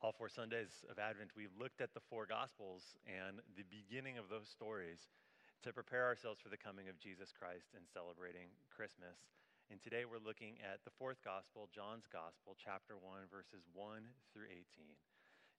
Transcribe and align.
all 0.00 0.16
four 0.16 0.32
Sundays 0.32 0.80
of 0.88 0.96
Advent, 0.96 1.36
we've 1.36 1.52
looked 1.60 1.84
at 1.84 1.92
the 1.92 2.00
four 2.08 2.24
Gospels 2.24 2.96
and 3.04 3.44
the 3.52 3.68
beginning 3.68 4.16
of 4.16 4.32
those 4.32 4.48
stories 4.48 5.12
to 5.60 5.76
prepare 5.76 6.08
ourselves 6.08 6.40
for 6.40 6.48
the 6.48 6.56
coming 6.56 6.88
of 6.88 6.96
Jesus 6.96 7.36
Christ 7.36 7.76
and 7.76 7.84
celebrating 7.84 8.48
Christmas. 8.72 9.28
And 9.68 9.76
today 9.84 10.08
we're 10.08 10.24
looking 10.24 10.56
at 10.64 10.80
the 10.88 10.96
fourth 10.96 11.20
Gospel, 11.20 11.68
John's 11.68 12.08
Gospel, 12.08 12.56
chapter 12.56 12.96
1, 12.96 13.28
verses 13.28 13.60
1 13.76 14.08
through 14.32 14.48
18. 14.48 14.88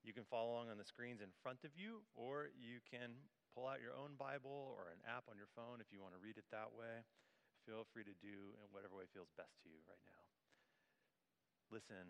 You 0.01 0.09
can 0.09 0.25
follow 0.25 0.57
along 0.57 0.73
on 0.73 0.81
the 0.81 0.89
screens 0.89 1.21
in 1.21 1.29
front 1.45 1.61
of 1.61 1.77
you, 1.77 2.01
or 2.17 2.49
you 2.57 2.81
can 2.89 3.13
pull 3.53 3.69
out 3.69 3.77
your 3.77 3.93
own 3.93 4.17
Bible 4.17 4.73
or 4.73 4.89
an 4.89 5.05
app 5.05 5.29
on 5.29 5.37
your 5.37 5.53
phone 5.53 5.77
if 5.85 5.93
you 5.93 6.01
want 6.01 6.17
to 6.17 6.23
read 6.25 6.41
it 6.41 6.49
that 6.49 6.73
way. 6.73 7.05
Feel 7.69 7.85
free 7.93 8.09
to 8.09 8.17
do 8.17 8.57
in 8.57 8.67
whatever 8.73 8.97
way 8.97 9.05
feels 9.13 9.29
best 9.37 9.53
to 9.61 9.69
you 9.69 9.77
right 9.85 10.01
now. 10.09 10.25
Listen 11.69 12.09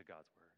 to 0.00 0.02
God's 0.08 0.32
Word. 0.40 0.57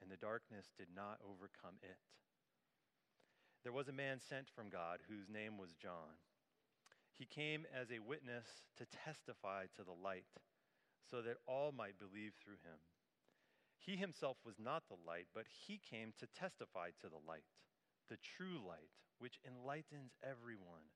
and 0.00 0.10
the 0.10 0.16
darkness 0.16 0.72
did 0.76 0.88
not 0.94 1.18
overcome 1.24 1.78
it. 1.82 1.98
There 3.62 3.72
was 3.72 3.88
a 3.88 3.92
man 3.92 4.20
sent 4.20 4.46
from 4.54 4.70
God 4.70 5.00
whose 5.08 5.28
name 5.28 5.58
was 5.58 5.74
John. 5.74 6.22
He 7.10 7.24
came 7.24 7.66
as 7.72 7.90
a 7.90 8.04
witness 8.04 8.46
to 8.78 8.86
testify 8.86 9.66
to 9.74 9.82
the 9.82 9.96
light, 9.96 10.28
so 11.10 11.22
that 11.22 11.42
all 11.46 11.72
might 11.72 11.98
believe 11.98 12.34
through 12.38 12.60
him. 12.62 12.78
He 13.78 13.96
himself 13.96 14.36
was 14.44 14.58
not 14.58 14.84
the 14.88 15.00
light, 15.06 15.26
but 15.34 15.46
he 15.48 15.78
came 15.78 16.12
to 16.18 16.26
testify 16.26 16.90
to 17.00 17.08
the 17.08 17.22
light. 17.26 17.46
The 18.08 18.18
true 18.18 18.60
light, 18.62 18.90
which 19.18 19.40
enlightens 19.46 20.12
everyone, 20.22 20.92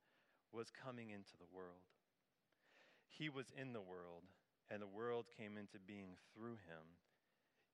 was 0.53 0.71
coming 0.71 1.11
into 1.11 1.39
the 1.39 1.51
world. 1.51 1.87
He 3.09 3.29
was 3.29 3.47
in 3.57 3.73
the 3.73 3.81
world, 3.81 4.31
and 4.71 4.83
the 4.83 4.91
world 4.91 5.27
came 5.37 5.57
into 5.57 5.79
being 5.79 6.19
through 6.35 6.59
him 6.67 6.99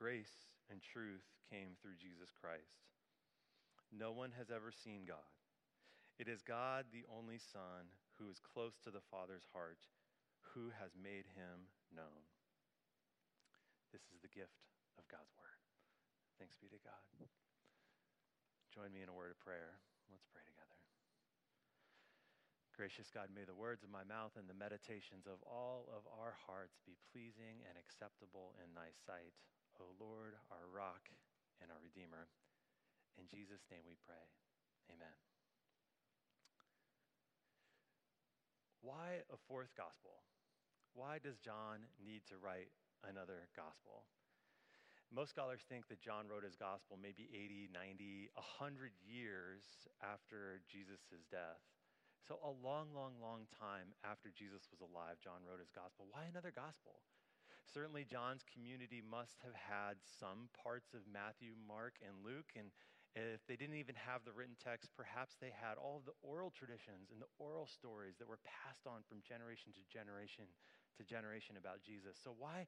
Grace 0.00 0.48
and 0.72 0.80
truth 0.80 1.28
came 1.52 1.76
through 1.76 2.00
Jesus 2.00 2.32
Christ. 2.32 2.88
No 3.92 4.16
one 4.16 4.32
has 4.32 4.48
ever 4.48 4.72
seen 4.72 5.04
God. 5.04 5.28
It 6.16 6.24
is 6.24 6.40
God, 6.40 6.88
the 6.88 7.04
only 7.12 7.36
Son, 7.36 7.84
who 8.16 8.32
is 8.32 8.40
close 8.40 8.80
to 8.80 8.88
the 8.88 9.04
Father's 9.12 9.44
heart, 9.52 9.84
who 10.56 10.72
has 10.80 10.96
made 10.96 11.28
him 11.36 11.68
known. 11.92 12.24
This 13.92 14.08
is 14.08 14.24
the 14.24 14.32
gift 14.32 14.64
of 14.96 15.04
God's 15.12 15.36
Word. 15.36 15.60
Thanks 16.40 16.56
be 16.56 16.72
to 16.72 16.80
God. 16.80 17.04
Join 18.72 18.96
me 18.96 19.04
in 19.04 19.12
a 19.12 19.16
word 19.16 19.36
of 19.36 19.40
prayer. 19.44 19.84
Let's 20.08 20.24
pray 20.32 20.40
together. 20.48 20.80
Gracious 22.72 23.12
God, 23.12 23.28
may 23.28 23.44
the 23.44 23.52
words 23.52 23.84
of 23.84 23.92
my 23.92 24.08
mouth 24.08 24.32
and 24.40 24.48
the 24.48 24.56
meditations 24.56 25.28
of 25.28 25.44
all 25.44 25.92
of 25.92 26.08
our 26.08 26.40
hearts 26.48 26.80
be 26.88 26.96
pleasing 27.12 27.60
and 27.68 27.76
acceptable 27.76 28.56
in 28.64 28.72
thy 28.72 28.88
sight. 29.04 29.36
O 29.80 29.96
Lord, 29.96 30.36
our 30.52 30.68
rock 30.68 31.08
and 31.64 31.72
our 31.72 31.80
Redeemer. 31.80 32.28
In 33.16 33.24
Jesus' 33.26 33.64
name 33.72 33.84
we 33.88 33.96
pray. 34.04 34.24
Amen. 34.92 35.16
Why 38.80 39.24
a 39.28 39.40
fourth 39.48 39.72
gospel? 39.76 40.24
Why 40.92 41.20
does 41.20 41.36
John 41.40 41.84
need 42.00 42.24
to 42.28 42.40
write 42.40 42.72
another 43.04 43.48
gospel? 43.56 44.08
Most 45.10 45.34
scholars 45.34 45.66
think 45.66 45.90
that 45.90 46.00
John 46.00 46.30
wrote 46.30 46.46
his 46.46 46.54
gospel 46.54 46.94
maybe 46.94 47.26
80, 47.34 47.68
90, 47.74 48.30
100 48.62 48.94
years 49.02 49.66
after 49.98 50.62
Jesus' 50.70 51.02
death. 51.34 51.58
So, 52.22 52.38
a 52.46 52.52
long, 52.62 52.94
long, 52.94 53.18
long 53.18 53.50
time 53.50 53.90
after 54.06 54.30
Jesus 54.30 54.62
was 54.70 54.78
alive, 54.78 55.18
John 55.18 55.42
wrote 55.42 55.58
his 55.58 55.74
gospel. 55.74 56.06
Why 56.14 56.30
another 56.30 56.54
gospel? 56.54 57.02
Certainly, 57.66 58.08
John's 58.08 58.44
community 58.46 59.02
must 59.04 59.38
have 59.44 59.54
had 59.54 60.00
some 60.00 60.48
parts 60.56 60.94
of 60.94 61.06
Matthew, 61.06 61.54
Mark, 61.54 62.00
and 62.02 62.24
Luke. 62.24 62.56
And 62.56 62.72
if 63.14 63.44
they 63.46 63.56
didn't 63.56 63.78
even 63.78 63.98
have 63.98 64.24
the 64.24 64.32
written 64.32 64.56
text, 64.58 64.90
perhaps 64.96 65.36
they 65.38 65.50
had 65.50 65.76
all 65.76 65.98
of 65.98 66.06
the 66.06 66.18
oral 66.22 66.50
traditions 66.50 67.10
and 67.10 67.20
the 67.20 67.30
oral 67.38 67.66
stories 67.66 68.18
that 68.18 68.30
were 68.30 68.42
passed 68.42 68.86
on 68.86 69.02
from 69.06 69.22
generation 69.22 69.70
to 69.74 69.82
generation 69.90 70.46
to 70.98 71.02
generation 71.06 71.56
about 71.56 71.82
Jesus. 71.82 72.18
So, 72.18 72.34
why 72.36 72.66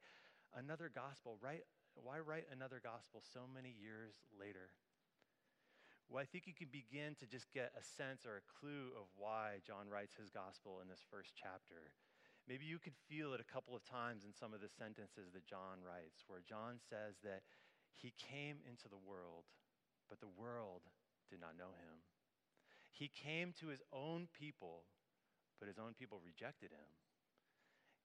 another 0.55 0.91
gospel? 0.93 1.37
Why 1.39 2.19
write 2.19 2.47
another 2.51 2.81
gospel 2.81 3.21
so 3.21 3.45
many 3.47 3.75
years 3.75 4.19
later? 4.33 4.71
Well, 6.09 6.21
I 6.21 6.25
think 6.25 6.45
you 6.45 6.53
can 6.53 6.67
begin 6.69 7.15
to 7.19 7.25
just 7.25 7.49
get 7.51 7.71
a 7.79 7.83
sense 7.83 8.25
or 8.25 8.37
a 8.37 8.45
clue 8.59 8.91
of 8.99 9.07
why 9.15 9.63
John 9.65 9.87
writes 9.89 10.13
his 10.19 10.29
gospel 10.29 10.79
in 10.83 10.87
this 10.89 11.01
first 11.09 11.31
chapter. 11.33 11.95
Maybe 12.47 12.65
you 12.67 12.77
could 12.77 12.95
feel 13.07 13.31
it 13.31 13.39
a 13.39 13.47
couple 13.47 13.75
of 13.75 13.87
times 13.87 14.27
in 14.27 14.35
some 14.35 14.53
of 14.53 14.59
the 14.59 14.67
sentences 14.67 15.31
that 15.31 15.47
John 15.47 15.79
writes, 15.79 16.27
where 16.27 16.43
John 16.43 16.83
says 16.83 17.15
that 17.23 17.47
he 17.95 18.11
came 18.19 18.59
into 18.67 18.91
the 18.91 18.99
world, 18.99 19.47
but 20.09 20.19
the 20.19 20.31
world 20.31 20.83
did 21.31 21.39
not 21.39 21.55
know 21.55 21.71
him. 21.79 22.03
He 22.91 23.07
came 23.07 23.55
to 23.63 23.71
his 23.71 23.81
own 23.95 24.27
people, 24.35 24.83
but 25.57 25.71
his 25.71 25.79
own 25.79 25.95
people 25.95 26.19
rejected 26.19 26.75
him. 26.75 26.91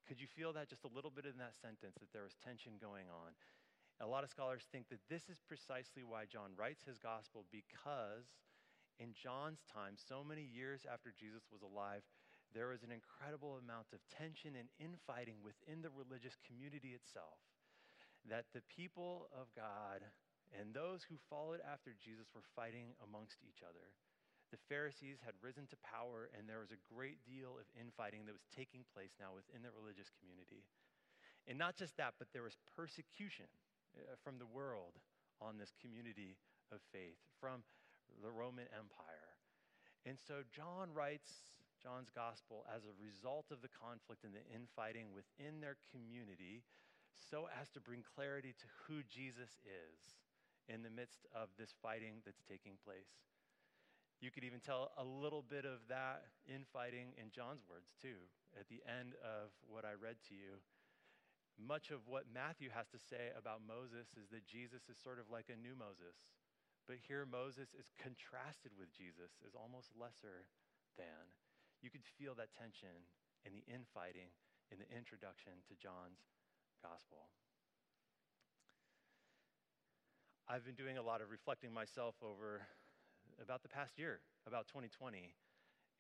Could 0.06 0.22
you 0.22 0.30
feel 0.30 0.54
that 0.54 0.70
just 0.70 0.86
a 0.86 0.94
little 0.94 1.10
bit 1.10 1.26
in 1.26 1.36
that 1.42 1.58
sentence, 1.58 1.98
that 2.00 2.14
there 2.14 2.24
was 2.24 2.38
tension 2.40 2.80
going 2.80 3.10
on? 3.10 3.34
A 4.00 4.06
lot 4.06 4.22
of 4.22 4.30
scholars 4.30 4.64
think 4.70 4.88
that 4.88 5.02
this 5.10 5.28
is 5.28 5.42
precisely 5.42 6.06
why 6.06 6.24
John 6.24 6.54
writes 6.56 6.86
his 6.86 6.96
gospel, 6.96 7.44
because 7.50 8.30
in 9.02 9.12
John's 9.12 9.66
time, 9.66 9.98
so 9.98 10.22
many 10.22 10.46
years 10.46 10.86
after 10.86 11.12
Jesus 11.12 11.42
was 11.50 11.60
alive, 11.60 12.06
there 12.54 12.72
was 12.72 12.82
an 12.82 12.94
incredible 12.94 13.60
amount 13.60 13.92
of 13.92 14.00
tension 14.08 14.56
and 14.56 14.72
infighting 14.80 15.40
within 15.44 15.84
the 15.84 15.92
religious 15.92 16.36
community 16.44 16.96
itself. 16.96 17.38
That 18.28 18.50
the 18.52 18.64
people 18.72 19.28
of 19.32 19.52
God 19.52 20.04
and 20.56 20.72
those 20.72 21.04
who 21.04 21.20
followed 21.28 21.60
after 21.60 21.92
Jesus 22.00 22.32
were 22.32 22.44
fighting 22.56 22.96
amongst 23.04 23.44
each 23.44 23.60
other. 23.60 23.92
The 24.48 24.64
Pharisees 24.64 25.20
had 25.20 25.36
risen 25.44 25.68
to 25.68 25.84
power, 25.84 26.32
and 26.32 26.48
there 26.48 26.64
was 26.64 26.72
a 26.72 26.80
great 26.88 27.20
deal 27.28 27.60
of 27.60 27.68
infighting 27.76 28.24
that 28.24 28.32
was 28.32 28.48
taking 28.48 28.88
place 28.96 29.12
now 29.20 29.36
within 29.36 29.60
the 29.60 29.76
religious 29.76 30.08
community. 30.16 30.64
And 31.44 31.60
not 31.60 31.76
just 31.76 32.00
that, 32.00 32.16
but 32.16 32.32
there 32.32 32.48
was 32.48 32.56
persecution 32.72 33.48
uh, 33.92 34.16
from 34.24 34.40
the 34.40 34.48
world 34.48 34.96
on 35.44 35.60
this 35.60 35.76
community 35.76 36.40
of 36.72 36.80
faith, 36.92 37.20
from 37.40 37.60
the 38.24 38.32
Roman 38.32 38.64
Empire. 38.72 39.36
And 40.08 40.16
so 40.16 40.40
John 40.48 40.96
writes 40.96 41.28
John's 41.82 42.10
gospel 42.10 42.66
as 42.68 42.84
a 42.84 42.98
result 42.98 43.50
of 43.50 43.62
the 43.62 43.72
conflict 43.72 44.24
and 44.24 44.34
the 44.34 44.44
infighting 44.50 45.14
within 45.14 45.60
their 45.60 45.78
community 45.90 46.66
so 47.18 47.48
as 47.54 47.68
to 47.74 47.80
bring 47.80 48.02
clarity 48.02 48.54
to 48.58 48.68
who 48.86 49.02
Jesus 49.06 49.58
is 49.66 49.98
in 50.68 50.82
the 50.82 50.92
midst 50.92 51.26
of 51.34 51.48
this 51.58 51.74
fighting 51.82 52.20
that's 52.22 52.44
taking 52.44 52.76
place. 52.84 53.10
You 54.20 54.34
could 54.34 54.42
even 54.42 54.58
tell 54.58 54.90
a 54.98 55.06
little 55.06 55.46
bit 55.46 55.64
of 55.64 55.78
that 55.88 56.26
infighting 56.50 57.14
in 57.14 57.30
John's 57.30 57.62
words, 57.70 57.94
too, 58.02 58.26
at 58.58 58.66
the 58.66 58.82
end 58.82 59.14
of 59.22 59.54
what 59.62 59.86
I 59.86 59.94
read 59.94 60.18
to 60.28 60.34
you. 60.34 60.58
Much 61.54 61.90
of 61.90 62.06
what 62.06 62.26
Matthew 62.30 62.70
has 62.70 62.90
to 62.90 62.98
say 62.98 63.30
about 63.34 63.62
Moses 63.62 64.10
is 64.18 64.30
that 64.30 64.46
Jesus 64.46 64.90
is 64.90 64.98
sort 64.98 65.18
of 65.22 65.30
like 65.30 65.50
a 65.50 65.58
new 65.58 65.74
Moses. 65.74 66.18
But 66.86 67.02
here, 67.06 67.26
Moses 67.26 67.74
is 67.78 67.94
contrasted 67.98 68.74
with 68.78 68.90
Jesus 68.90 69.38
as 69.46 69.54
almost 69.54 69.94
lesser 69.94 70.46
than. 70.98 71.30
You 71.82 71.90
could 71.90 72.04
feel 72.18 72.34
that 72.34 72.50
tension 72.58 73.06
in 73.46 73.54
the 73.54 73.62
infighting 73.70 74.34
in 74.70 74.76
the 74.78 74.88
introduction 74.92 75.64
to 75.68 75.74
John's 75.78 76.20
gospel. 76.82 77.30
I've 80.48 80.64
been 80.64 80.76
doing 80.76 80.96
a 80.96 81.04
lot 81.04 81.20
of 81.20 81.30
reflecting 81.30 81.72
myself 81.72 82.16
over 82.24 82.64
about 83.40 83.62
the 83.62 83.68
past 83.68 83.98
year, 83.98 84.20
about 84.46 84.66
2020. 84.68 85.36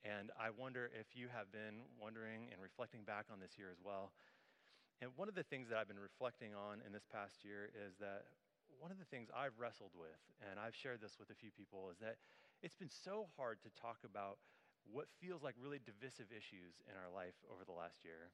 And 0.06 0.30
I 0.38 0.50
wonder 0.54 0.90
if 0.94 1.12
you 1.12 1.28
have 1.28 1.50
been 1.52 1.84
wondering 2.00 2.48
and 2.48 2.62
reflecting 2.62 3.04
back 3.04 3.26
on 3.32 3.40
this 3.40 3.58
year 3.58 3.68
as 3.68 3.82
well. 3.82 4.12
And 5.02 5.10
one 5.14 5.28
of 5.28 5.34
the 5.34 5.46
things 5.46 5.68
that 5.68 5.78
I've 5.78 5.90
been 5.90 6.00
reflecting 6.00 6.54
on 6.54 6.82
in 6.86 6.92
this 6.92 7.06
past 7.06 7.44
year 7.44 7.70
is 7.70 7.98
that 8.00 8.26
one 8.78 8.90
of 8.90 8.98
the 8.98 9.06
things 9.06 9.28
I've 9.30 9.58
wrestled 9.58 9.92
with, 9.94 10.18
and 10.42 10.58
I've 10.58 10.74
shared 10.74 11.02
this 11.02 11.18
with 11.18 11.30
a 11.30 11.38
few 11.38 11.50
people, 11.50 11.90
is 11.90 11.98
that 11.98 12.16
it's 12.62 12.74
been 12.74 12.90
so 12.90 13.28
hard 13.36 13.58
to 13.62 13.70
talk 13.74 14.02
about 14.06 14.38
what 14.88 15.06
feels 15.20 15.44
like 15.44 15.54
really 15.60 15.80
divisive 15.80 16.32
issues 16.32 16.80
in 16.88 16.96
our 16.96 17.12
life 17.12 17.36
over 17.52 17.64
the 17.64 17.76
last 17.76 18.04
year. 18.04 18.32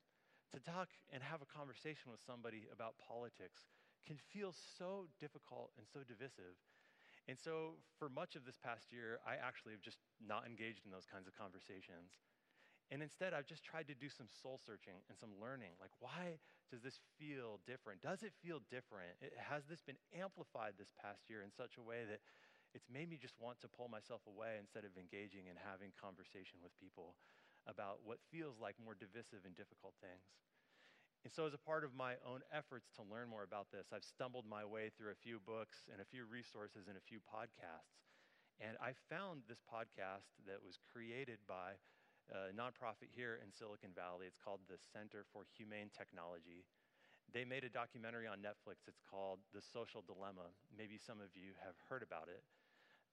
To 0.54 0.60
talk 0.62 0.88
and 1.10 1.22
have 1.22 1.42
a 1.42 1.50
conversation 1.50 2.14
with 2.14 2.22
somebody 2.22 2.70
about 2.70 2.94
politics 3.02 3.66
can 4.06 4.20
feel 4.30 4.54
so 4.54 5.10
difficult 5.18 5.74
and 5.74 5.86
so 5.90 6.06
divisive. 6.06 6.54
And 7.26 7.40
so, 7.40 7.80
for 7.98 8.12
much 8.12 8.36
of 8.36 8.44
this 8.44 8.60
past 8.60 8.92
year, 8.92 9.18
I 9.24 9.40
actually 9.40 9.72
have 9.72 9.80
just 9.80 9.96
not 10.20 10.44
engaged 10.44 10.84
in 10.84 10.92
those 10.92 11.08
kinds 11.08 11.26
of 11.26 11.32
conversations. 11.32 12.20
And 12.92 13.00
instead, 13.00 13.32
I've 13.32 13.48
just 13.48 13.64
tried 13.64 13.88
to 13.88 13.96
do 13.96 14.12
some 14.12 14.28
soul 14.28 14.60
searching 14.60 15.00
and 15.08 15.16
some 15.16 15.32
learning. 15.40 15.72
Like, 15.80 15.90
why 16.04 16.36
does 16.68 16.84
this 16.84 17.00
feel 17.16 17.64
different? 17.64 18.04
Does 18.04 18.20
it 18.20 18.36
feel 18.44 18.60
different? 18.68 19.16
It, 19.24 19.32
has 19.40 19.64
this 19.64 19.80
been 19.80 19.96
amplified 20.12 20.76
this 20.76 20.92
past 21.00 21.24
year 21.32 21.40
in 21.40 21.48
such 21.48 21.80
a 21.80 21.82
way 21.82 22.04
that 22.04 22.20
it's 22.74 22.90
made 22.90 23.08
me 23.08 23.16
just 23.16 23.38
want 23.38 23.62
to 23.62 23.70
pull 23.70 23.86
myself 23.86 24.20
away 24.26 24.58
instead 24.58 24.82
of 24.82 24.92
engaging 24.98 25.46
and 25.46 25.56
having 25.56 25.94
conversation 25.94 26.58
with 26.60 26.74
people 26.76 27.14
about 27.70 28.02
what 28.04 28.20
feels 28.28 28.60
like 28.60 28.76
more 28.82 28.98
divisive 28.98 29.46
and 29.46 29.54
difficult 29.54 29.94
things? 30.02 30.26
And 31.24 31.32
so, 31.32 31.48
as 31.48 31.56
a 31.56 31.62
part 31.62 31.88
of 31.88 31.96
my 31.96 32.20
own 32.20 32.44
efforts 32.52 32.92
to 33.00 33.02
learn 33.06 33.32
more 33.32 33.48
about 33.48 33.72
this, 33.72 33.88
I've 33.94 34.04
stumbled 34.04 34.44
my 34.44 34.60
way 34.60 34.92
through 34.92 35.16
a 35.16 35.22
few 35.24 35.40
books 35.40 35.88
and 35.88 36.04
a 36.04 36.04
few 36.04 36.28
resources 36.28 36.84
and 36.84 37.00
a 37.00 37.08
few 37.08 37.16
podcasts. 37.24 38.04
And 38.60 38.76
I 38.76 38.92
found 39.08 39.48
this 39.48 39.64
podcast 39.64 40.28
that 40.44 40.60
was 40.60 40.76
created 40.92 41.40
by 41.48 41.80
a 42.28 42.52
nonprofit 42.52 43.08
here 43.08 43.40
in 43.40 43.48
Silicon 43.50 43.96
Valley. 43.96 44.28
It's 44.28 44.38
called 44.38 44.60
the 44.68 44.76
Center 44.92 45.24
for 45.32 45.48
Humane 45.56 45.88
Technology. 45.96 46.68
They 47.32 47.44
made 47.44 47.64
a 47.64 47.72
documentary 47.72 48.28
on 48.28 48.44
Netflix. 48.44 48.84
It's 48.86 49.00
called 49.00 49.40
The 49.56 49.64
Social 49.64 50.04
Dilemma. 50.04 50.52
Maybe 50.76 51.00
some 51.00 51.24
of 51.24 51.32
you 51.34 51.56
have 51.64 51.74
heard 51.88 52.04
about 52.04 52.28
it. 52.28 52.44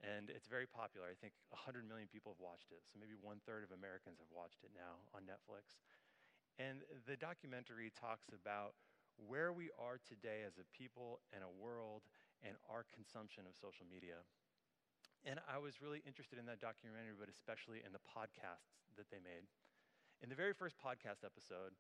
And 0.02 0.34
it's 0.34 0.50
very 0.50 0.66
popular. 0.66 1.06
I 1.06 1.14
think 1.14 1.38
100 1.54 1.86
million 1.86 2.10
people 2.10 2.34
have 2.34 2.42
watched 2.42 2.74
it. 2.74 2.82
So 2.90 2.98
maybe 2.98 3.14
one 3.14 3.38
third 3.46 3.62
of 3.62 3.70
Americans 3.70 4.18
have 4.18 4.34
watched 4.34 4.66
it 4.66 4.74
now 4.74 5.06
on 5.14 5.30
Netflix. 5.30 5.78
And 6.58 6.82
the 7.06 7.14
documentary 7.16 7.94
talks 7.94 8.34
about 8.34 8.74
where 9.22 9.54
we 9.54 9.70
are 9.78 10.02
today 10.02 10.42
as 10.42 10.58
a 10.58 10.66
people 10.74 11.22
and 11.30 11.46
a 11.46 11.54
world 11.54 12.10
and 12.42 12.58
our 12.66 12.82
consumption 12.90 13.46
of 13.46 13.54
social 13.54 13.86
media. 13.86 14.26
And 15.22 15.38
I 15.46 15.62
was 15.62 15.78
really 15.86 16.02
interested 16.02 16.42
in 16.42 16.50
that 16.50 16.58
documentary, 16.58 17.14
but 17.14 17.30
especially 17.30 17.86
in 17.86 17.94
the 17.94 18.02
podcasts 18.02 18.82
that 18.98 19.14
they 19.14 19.22
made. 19.22 19.46
In 20.26 20.34
the 20.34 20.38
very 20.38 20.54
first 20.54 20.82
podcast 20.82 21.22
episode, 21.22 21.78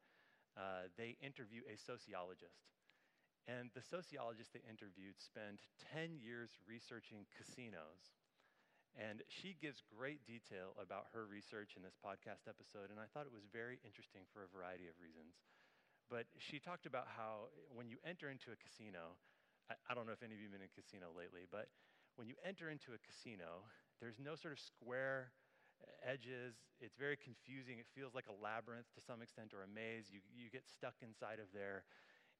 uh, 0.54 0.94
they 0.98 1.18
interview 1.22 1.66
a 1.66 1.74
sociologist. 1.74 2.70
And 3.48 3.70
the 3.74 3.82
sociologist 3.82 4.54
they 4.54 4.62
interviewed 4.70 5.18
spent 5.18 5.66
10 5.94 6.18
years 6.22 6.52
researching 6.68 7.26
casinos 7.34 8.14
and 8.98 9.24
she 9.32 9.56
gives 9.56 9.80
great 9.88 10.28
detail 10.28 10.76
about 10.76 11.08
her 11.16 11.24
research 11.24 11.80
in 11.80 11.84
this 11.84 11.96
podcast 11.96 12.44
episode, 12.44 12.92
and 12.92 13.00
I 13.00 13.08
thought 13.08 13.24
it 13.24 13.32
was 13.32 13.48
very 13.48 13.80
interesting 13.88 14.28
for 14.36 14.44
a 14.44 14.52
variety 14.52 14.92
of 14.92 15.00
reasons. 15.00 15.40
But 16.12 16.28
she 16.36 16.60
talked 16.60 16.84
about 16.84 17.08
how 17.08 17.48
when 17.72 17.88
you 17.88 18.04
enter 18.04 18.28
into 18.28 18.52
a 18.52 18.60
casino, 18.60 19.16
I, 19.72 19.80
I 19.88 19.92
don't 19.96 20.04
know 20.04 20.12
if 20.12 20.20
any 20.20 20.36
of 20.36 20.44
you 20.44 20.52
have 20.52 20.56
been 20.60 20.66
in 20.66 20.68
a 20.68 20.76
casino 20.76 21.16
lately, 21.16 21.48
but 21.48 21.72
when 22.20 22.28
you 22.28 22.36
enter 22.44 22.68
into 22.68 22.92
a 22.92 23.00
casino, 23.00 23.64
there's 24.04 24.20
no 24.20 24.36
sort 24.36 24.52
of 24.52 24.60
square 24.60 25.32
uh, 25.80 25.88
edges. 26.04 26.60
It's 26.84 27.00
very 27.00 27.16
confusing. 27.16 27.80
It 27.80 27.88
feels 27.96 28.12
like 28.12 28.28
a 28.28 28.36
labyrinth 28.36 28.92
to 29.00 29.02
some 29.02 29.24
extent 29.24 29.56
or 29.56 29.64
a 29.64 29.72
maze. 29.72 30.12
You, 30.12 30.20
you 30.36 30.52
get 30.52 30.68
stuck 30.68 31.00
inside 31.00 31.40
of 31.40 31.48
there. 31.56 31.88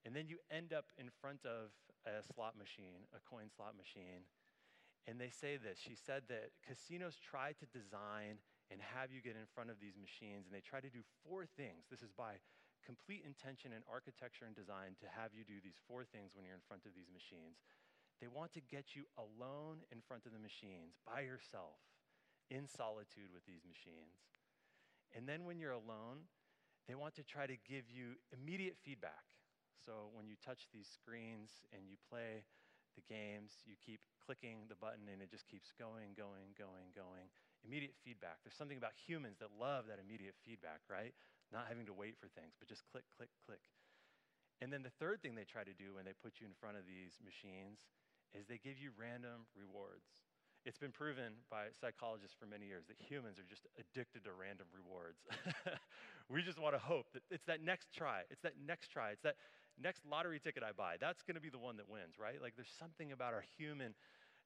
And 0.06 0.16
then 0.16 0.26
you 0.28 0.42
end 0.50 0.74
up 0.74 0.90
in 0.98 1.14
front 1.22 1.46
of 1.46 1.70
a 2.06 2.26
slot 2.34 2.58
machine, 2.58 3.06
a 3.14 3.22
coin 3.22 3.54
slot 3.54 3.78
machine. 3.78 4.26
And 5.06 5.22
they 5.22 5.30
say 5.30 5.58
this. 5.58 5.78
She 5.78 5.94
said 5.94 6.26
that 6.30 6.54
casinos 6.66 7.18
try 7.22 7.54
to 7.58 7.66
design 7.70 8.42
and 8.72 8.80
have 8.96 9.12
you 9.12 9.20
get 9.20 9.36
in 9.36 9.46
front 9.52 9.68
of 9.68 9.84
these 9.84 10.00
machines, 10.00 10.48
and 10.48 10.56
they 10.56 10.64
try 10.64 10.80
to 10.80 10.88
do 10.88 11.04
four 11.28 11.44
things. 11.44 11.92
This 11.92 12.00
is 12.00 12.16
by 12.16 12.40
complete 12.88 13.22
intention 13.28 13.76
and 13.76 13.84
architecture 13.86 14.48
and 14.48 14.56
design 14.56 14.96
to 15.04 15.12
have 15.12 15.36
you 15.36 15.44
do 15.44 15.60
these 15.60 15.78
four 15.86 16.08
things 16.08 16.34
when 16.34 16.48
you're 16.48 16.58
in 16.58 16.66
front 16.66 16.88
of 16.88 16.96
these 16.96 17.12
machines. 17.12 17.62
They 18.24 18.32
want 18.32 18.56
to 18.56 18.64
get 18.64 18.96
you 18.96 19.06
alone 19.20 19.84
in 19.92 20.00
front 20.00 20.26
of 20.26 20.32
the 20.32 20.42
machines, 20.42 20.96
by 21.04 21.28
yourself, 21.28 21.84
in 22.50 22.64
solitude 22.64 23.34
with 23.34 23.44
these 23.44 23.68
machines. 23.68 24.24
And 25.12 25.28
then 25.28 25.44
when 25.44 25.60
you're 25.60 25.76
alone, 25.76 26.32
they 26.88 26.96
want 26.96 27.14
to 27.20 27.28
try 27.28 27.46
to 27.46 27.58
give 27.68 27.92
you 27.92 28.22
immediate 28.32 28.80
feedback. 28.80 29.31
So 29.86 30.14
when 30.14 30.30
you 30.30 30.38
touch 30.40 30.70
these 30.70 30.88
screens 30.88 31.66
and 31.74 31.90
you 31.90 31.98
play 32.10 32.46
the 32.94 33.06
games, 33.10 33.64
you 33.66 33.74
keep 33.82 34.02
clicking 34.22 34.70
the 34.70 34.78
button 34.78 35.10
and 35.10 35.22
it 35.22 35.34
just 35.34 35.48
keeps 35.50 35.74
going, 35.76 36.14
going, 36.14 36.54
going, 36.54 36.94
going. 36.94 37.28
Immediate 37.66 37.98
feedback. 38.02 38.42
There's 38.42 38.58
something 38.58 38.78
about 38.78 38.98
humans 38.98 39.38
that 39.42 39.54
love 39.54 39.86
that 39.90 40.02
immediate 40.02 40.38
feedback, 40.46 40.82
right? 40.90 41.14
Not 41.54 41.70
having 41.70 41.86
to 41.90 41.94
wait 41.94 42.18
for 42.18 42.30
things, 42.34 42.58
but 42.58 42.70
just 42.70 42.86
click, 42.90 43.06
click, 43.18 43.30
click. 43.46 43.62
And 44.62 44.70
then 44.70 44.86
the 44.86 44.94
third 45.02 45.22
thing 45.22 45.34
they 45.34 45.46
try 45.46 45.66
to 45.66 45.74
do 45.74 45.98
when 45.98 46.06
they 46.06 46.14
put 46.14 46.38
you 46.38 46.46
in 46.46 46.54
front 46.58 46.78
of 46.78 46.86
these 46.86 47.18
machines 47.22 47.82
is 48.38 48.46
they 48.46 48.62
give 48.62 48.78
you 48.78 48.94
random 48.94 49.50
rewards. 49.58 50.06
It's 50.62 50.78
been 50.78 50.94
proven 50.94 51.42
by 51.50 51.74
psychologists 51.74 52.38
for 52.38 52.46
many 52.46 52.70
years 52.70 52.86
that 52.86 53.02
humans 53.02 53.42
are 53.42 53.50
just 53.50 53.66
addicted 53.82 54.30
to 54.30 54.32
random 54.38 54.70
rewards. 54.70 55.26
we 56.30 56.46
just 56.46 56.62
want 56.62 56.78
to 56.78 56.82
hope 56.82 57.10
that 57.18 57.26
it's 57.34 57.46
that 57.50 57.66
next 57.66 57.90
try, 57.90 58.22
it's 58.30 58.46
that 58.46 58.54
next 58.62 58.94
try, 58.94 59.10
it's 59.10 59.26
that 59.26 59.42
next 59.80 60.06
lottery 60.06 60.40
ticket 60.40 60.64
I 60.64 60.72
buy, 60.72 60.96
that's 61.00 61.22
going 61.24 61.36
to 61.36 61.42
be 61.44 61.50
the 61.50 61.62
one 61.62 61.78
that 61.78 61.90
wins, 61.90 62.18
right? 62.20 62.42
Like 62.42 62.56
there's 62.56 62.74
something 62.80 63.12
about 63.12 63.34
our 63.34 63.44
human 63.58 63.94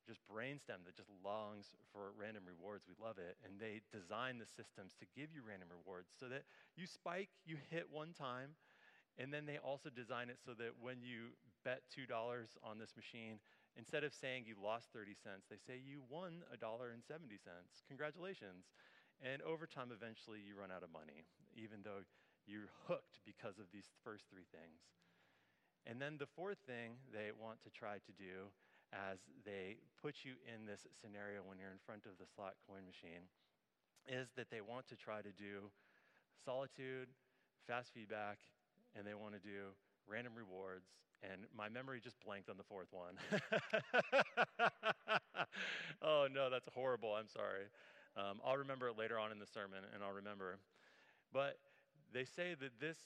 just 0.06 0.22
brainstem 0.30 0.86
that 0.86 0.94
just 0.94 1.10
longs 1.26 1.74
for 1.90 2.14
random 2.14 2.46
rewards. 2.46 2.86
We 2.86 2.94
love 3.02 3.18
it. 3.18 3.38
And 3.42 3.58
they 3.58 3.82
design 3.90 4.38
the 4.38 4.46
systems 4.46 4.94
to 5.02 5.06
give 5.18 5.34
you 5.34 5.42
random 5.42 5.74
rewards 5.74 6.14
so 6.14 6.30
that 6.30 6.46
you 6.78 6.86
spike, 6.86 7.34
you 7.42 7.58
hit 7.74 7.90
one 7.90 8.14
time, 8.14 8.54
and 9.18 9.34
then 9.34 9.50
they 9.50 9.58
also 9.58 9.90
design 9.90 10.30
it 10.30 10.38
so 10.44 10.54
that 10.62 10.78
when 10.78 11.02
you 11.02 11.34
bet 11.64 11.82
$2 11.90 12.06
on 12.62 12.78
this 12.78 12.94
machine, 12.94 13.42
instead 13.74 14.04
of 14.04 14.14
saying 14.14 14.46
you 14.46 14.54
lost 14.62 14.94
30 14.94 15.16
cents, 15.18 15.48
they 15.50 15.58
say 15.58 15.80
you 15.80 16.04
won 16.06 16.46
$1.70. 16.54 17.02
Congratulations. 17.88 18.70
And 19.24 19.42
over 19.42 19.66
time, 19.66 19.96
eventually, 19.96 20.44
you 20.44 20.60
run 20.60 20.70
out 20.70 20.84
of 20.84 20.92
money, 20.92 21.24
even 21.56 21.80
though 21.82 22.04
you're 22.46 22.70
hooked 22.86 23.24
because 23.26 23.58
of 23.58 23.72
these 23.72 23.88
first 24.04 24.28
three 24.30 24.46
things. 24.52 24.84
And 25.86 26.02
then 26.02 26.18
the 26.18 26.26
fourth 26.26 26.58
thing 26.66 26.98
they 27.14 27.30
want 27.30 27.62
to 27.64 27.70
try 27.70 28.02
to 28.02 28.14
do 28.18 28.50
as 28.94 29.20
they 29.46 29.78
put 30.02 30.26
you 30.26 30.34
in 30.50 30.66
this 30.66 30.88
scenario 30.98 31.42
when 31.46 31.58
you're 31.60 31.74
in 31.74 31.82
front 31.86 32.06
of 32.06 32.18
the 32.18 32.26
slot 32.26 32.58
coin 32.66 32.82
machine 32.86 33.30
is 34.08 34.30
that 34.36 34.50
they 34.50 34.62
want 34.62 34.88
to 34.88 34.96
try 34.96 35.22
to 35.22 35.34
do 35.34 35.70
solitude, 36.44 37.10
fast 37.68 37.94
feedback, 37.94 38.38
and 38.96 39.06
they 39.06 39.14
want 39.14 39.34
to 39.34 39.40
do 39.40 39.74
random 40.08 40.34
rewards. 40.38 40.90
And 41.24 41.46
my 41.58 41.70
memory 41.70 42.00
just 42.02 42.20
blanked 42.22 42.50
on 42.50 42.58
the 42.58 42.64
fourth 42.64 42.90
one. 42.92 43.18
oh, 46.02 46.28
no, 46.32 46.50
that's 46.50 46.70
horrible. 46.74 47.14
I'm 47.14 47.28
sorry. 47.28 47.66
Um, 48.16 48.40
I'll 48.46 48.58
remember 48.58 48.90
it 48.90 48.98
later 48.98 49.18
on 49.18 49.32
in 49.32 49.40
the 49.40 49.48
sermon, 49.48 49.80
and 49.94 50.04
I'll 50.04 50.14
remember. 50.14 50.60
But 51.34 51.58
they 52.14 52.26
say 52.26 52.56
that 52.60 52.80
this, 52.80 52.98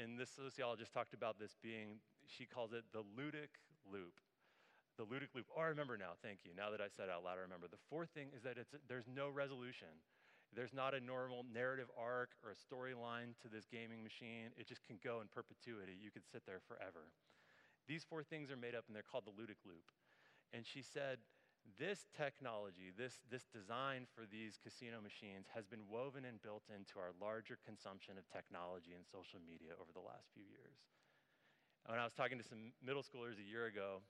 and 0.00 0.18
this 0.18 0.30
sociologist 0.30 0.92
talked 0.92 1.14
about 1.14 1.38
this 1.38 1.56
being 1.62 2.00
she 2.28 2.44
calls 2.44 2.72
it 2.72 2.84
the 2.92 3.02
ludic 3.16 3.56
loop. 3.88 4.20
The 5.00 5.06
ludic 5.06 5.32
loop. 5.34 5.46
Oh, 5.54 5.62
I 5.62 5.72
remember 5.72 5.96
now. 5.96 6.18
Thank 6.20 6.44
you. 6.44 6.52
Now 6.56 6.70
that 6.70 6.80
I 6.80 6.92
said 6.92 7.08
out 7.08 7.24
loud, 7.24 7.38
I 7.38 7.46
remember. 7.46 7.66
The 7.70 7.80
fourth 7.88 8.10
thing 8.10 8.28
is 8.36 8.42
that 8.42 8.58
it's, 8.58 8.74
there's 8.88 9.08
no 9.08 9.30
resolution. 9.30 9.94
There's 10.54 10.72
not 10.72 10.94
a 10.94 11.00
normal 11.00 11.44
narrative 11.44 11.88
arc 11.94 12.34
or 12.42 12.50
a 12.50 12.58
storyline 12.58 13.36
to 13.44 13.48
this 13.48 13.68
gaming 13.68 14.02
machine. 14.02 14.50
It 14.56 14.66
just 14.66 14.82
can 14.82 14.98
go 15.04 15.20
in 15.20 15.28
perpetuity. 15.28 15.94
You 15.94 16.10
could 16.10 16.26
sit 16.26 16.42
there 16.46 16.60
forever. 16.66 17.12
These 17.86 18.04
four 18.04 18.24
things 18.24 18.50
are 18.50 18.58
made 18.58 18.74
up 18.74 18.84
and 18.88 18.96
they're 18.96 19.06
called 19.06 19.28
the 19.28 19.36
ludic 19.36 19.60
loop. 19.64 19.92
And 20.52 20.64
she 20.64 20.80
said, 20.80 21.20
this 21.76 22.08
technology, 22.16 22.88
this, 22.96 23.20
this 23.28 23.44
design 23.44 24.08
for 24.08 24.24
these 24.24 24.56
casino 24.56 25.04
machines 25.04 25.52
has 25.52 25.68
been 25.68 25.84
woven 25.84 26.24
and 26.24 26.40
built 26.40 26.64
into 26.72 26.96
our 26.96 27.12
larger 27.20 27.60
consumption 27.60 28.16
of 28.16 28.24
technology 28.32 28.96
and 28.96 29.04
social 29.04 29.36
media 29.44 29.76
over 29.76 29.92
the 29.92 30.00
last 30.00 30.32
few 30.32 30.48
years. 30.48 30.80
When 31.88 31.96
I 31.96 32.04
was 32.04 32.12
talking 32.12 32.36
to 32.36 32.44
some 32.44 32.76
middle 32.84 33.00
schoolers 33.00 33.40
a 33.40 33.48
year 33.48 33.64
ago, 33.64 34.04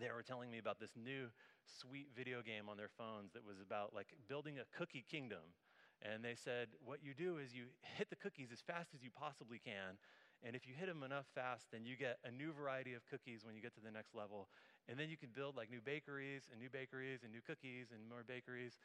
they 0.00 0.08
were 0.08 0.24
telling 0.24 0.48
me 0.48 0.56
about 0.56 0.80
this 0.80 0.96
new 0.96 1.28
sweet 1.60 2.08
video 2.16 2.40
game 2.40 2.72
on 2.72 2.80
their 2.80 2.88
phones 2.88 3.36
that 3.36 3.44
was 3.44 3.60
about 3.60 3.92
like 3.92 4.16
building 4.24 4.56
a 4.56 4.64
cookie 4.72 5.04
kingdom. 5.04 5.52
And 6.00 6.24
they 6.24 6.32
said, 6.32 6.80
what 6.80 7.04
you 7.04 7.12
do 7.12 7.36
is 7.36 7.52
you 7.52 7.68
hit 8.00 8.08
the 8.08 8.16
cookies 8.16 8.48
as 8.56 8.64
fast 8.64 8.96
as 8.96 9.04
you 9.04 9.12
possibly 9.12 9.60
can. 9.60 10.00
And 10.40 10.56
if 10.56 10.64
you 10.64 10.72
hit 10.72 10.88
them 10.88 11.04
enough 11.04 11.28
fast, 11.36 11.68
then 11.68 11.84
you 11.84 11.92
get 11.92 12.24
a 12.24 12.32
new 12.32 12.56
variety 12.56 12.96
of 12.96 13.04
cookies 13.04 13.44
when 13.44 13.52
you 13.52 13.60
get 13.60 13.76
to 13.76 13.84
the 13.84 13.92
next 13.92 14.16
level. 14.16 14.48
And 14.88 14.96
then 14.96 15.12
you 15.12 15.20
can 15.20 15.28
build 15.28 15.60
like 15.60 15.68
new 15.68 15.84
bakeries 15.84 16.48
and 16.48 16.56
new 16.56 16.72
bakeries 16.72 17.20
and 17.20 17.28
new 17.28 17.44
cookies 17.44 17.92
and 17.92 18.00
more 18.08 18.24
bakeries. 18.24 18.80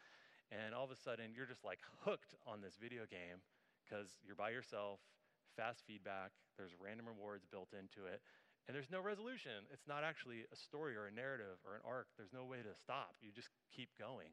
And 0.51 0.75
all 0.75 0.83
of 0.83 0.91
a 0.91 0.99
sudden, 0.99 1.31
you're 1.31 1.47
just 1.47 1.63
like 1.63 1.79
hooked 2.03 2.35
on 2.43 2.59
this 2.59 2.75
video 2.75 3.07
game 3.07 3.39
because 3.88 4.19
you're 4.27 4.35
by 4.35 4.51
yourself, 4.51 4.99
fast 5.55 5.83
feedback, 5.85 6.31
there's 6.57 6.75
random 6.77 7.07
rewards 7.07 7.45
built 7.47 7.73
into 7.73 8.05
it. 8.09 8.21
And 8.67 8.77
there's 8.77 8.93
no 8.93 9.01
resolution. 9.01 9.65
It's 9.73 9.89
not 9.89 10.05
actually 10.05 10.45
a 10.53 10.57
story 10.57 10.93
or 10.93 11.09
a 11.09 11.13
narrative 11.13 11.57
or 11.65 11.73
an 11.73 11.81
arc. 11.81 12.05
There's 12.17 12.35
no 12.35 12.45
way 12.45 12.61
to 12.61 12.77
stop. 12.77 13.17
You 13.17 13.33
just 13.33 13.49
keep 13.73 13.89
going. 13.97 14.29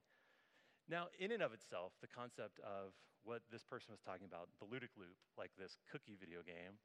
Now, 0.86 1.08
in 1.16 1.32
and 1.32 1.40
of 1.40 1.56
itself, 1.56 1.96
the 2.04 2.12
concept 2.12 2.60
of 2.60 2.92
what 3.24 3.42
this 3.50 3.64
person 3.64 3.90
was 3.90 4.04
talking 4.04 4.28
about, 4.28 4.52
the 4.60 4.68
ludic 4.68 4.94
loop, 4.94 5.16
like 5.34 5.50
this 5.56 5.80
cookie 5.90 6.20
video 6.20 6.44
game, 6.44 6.78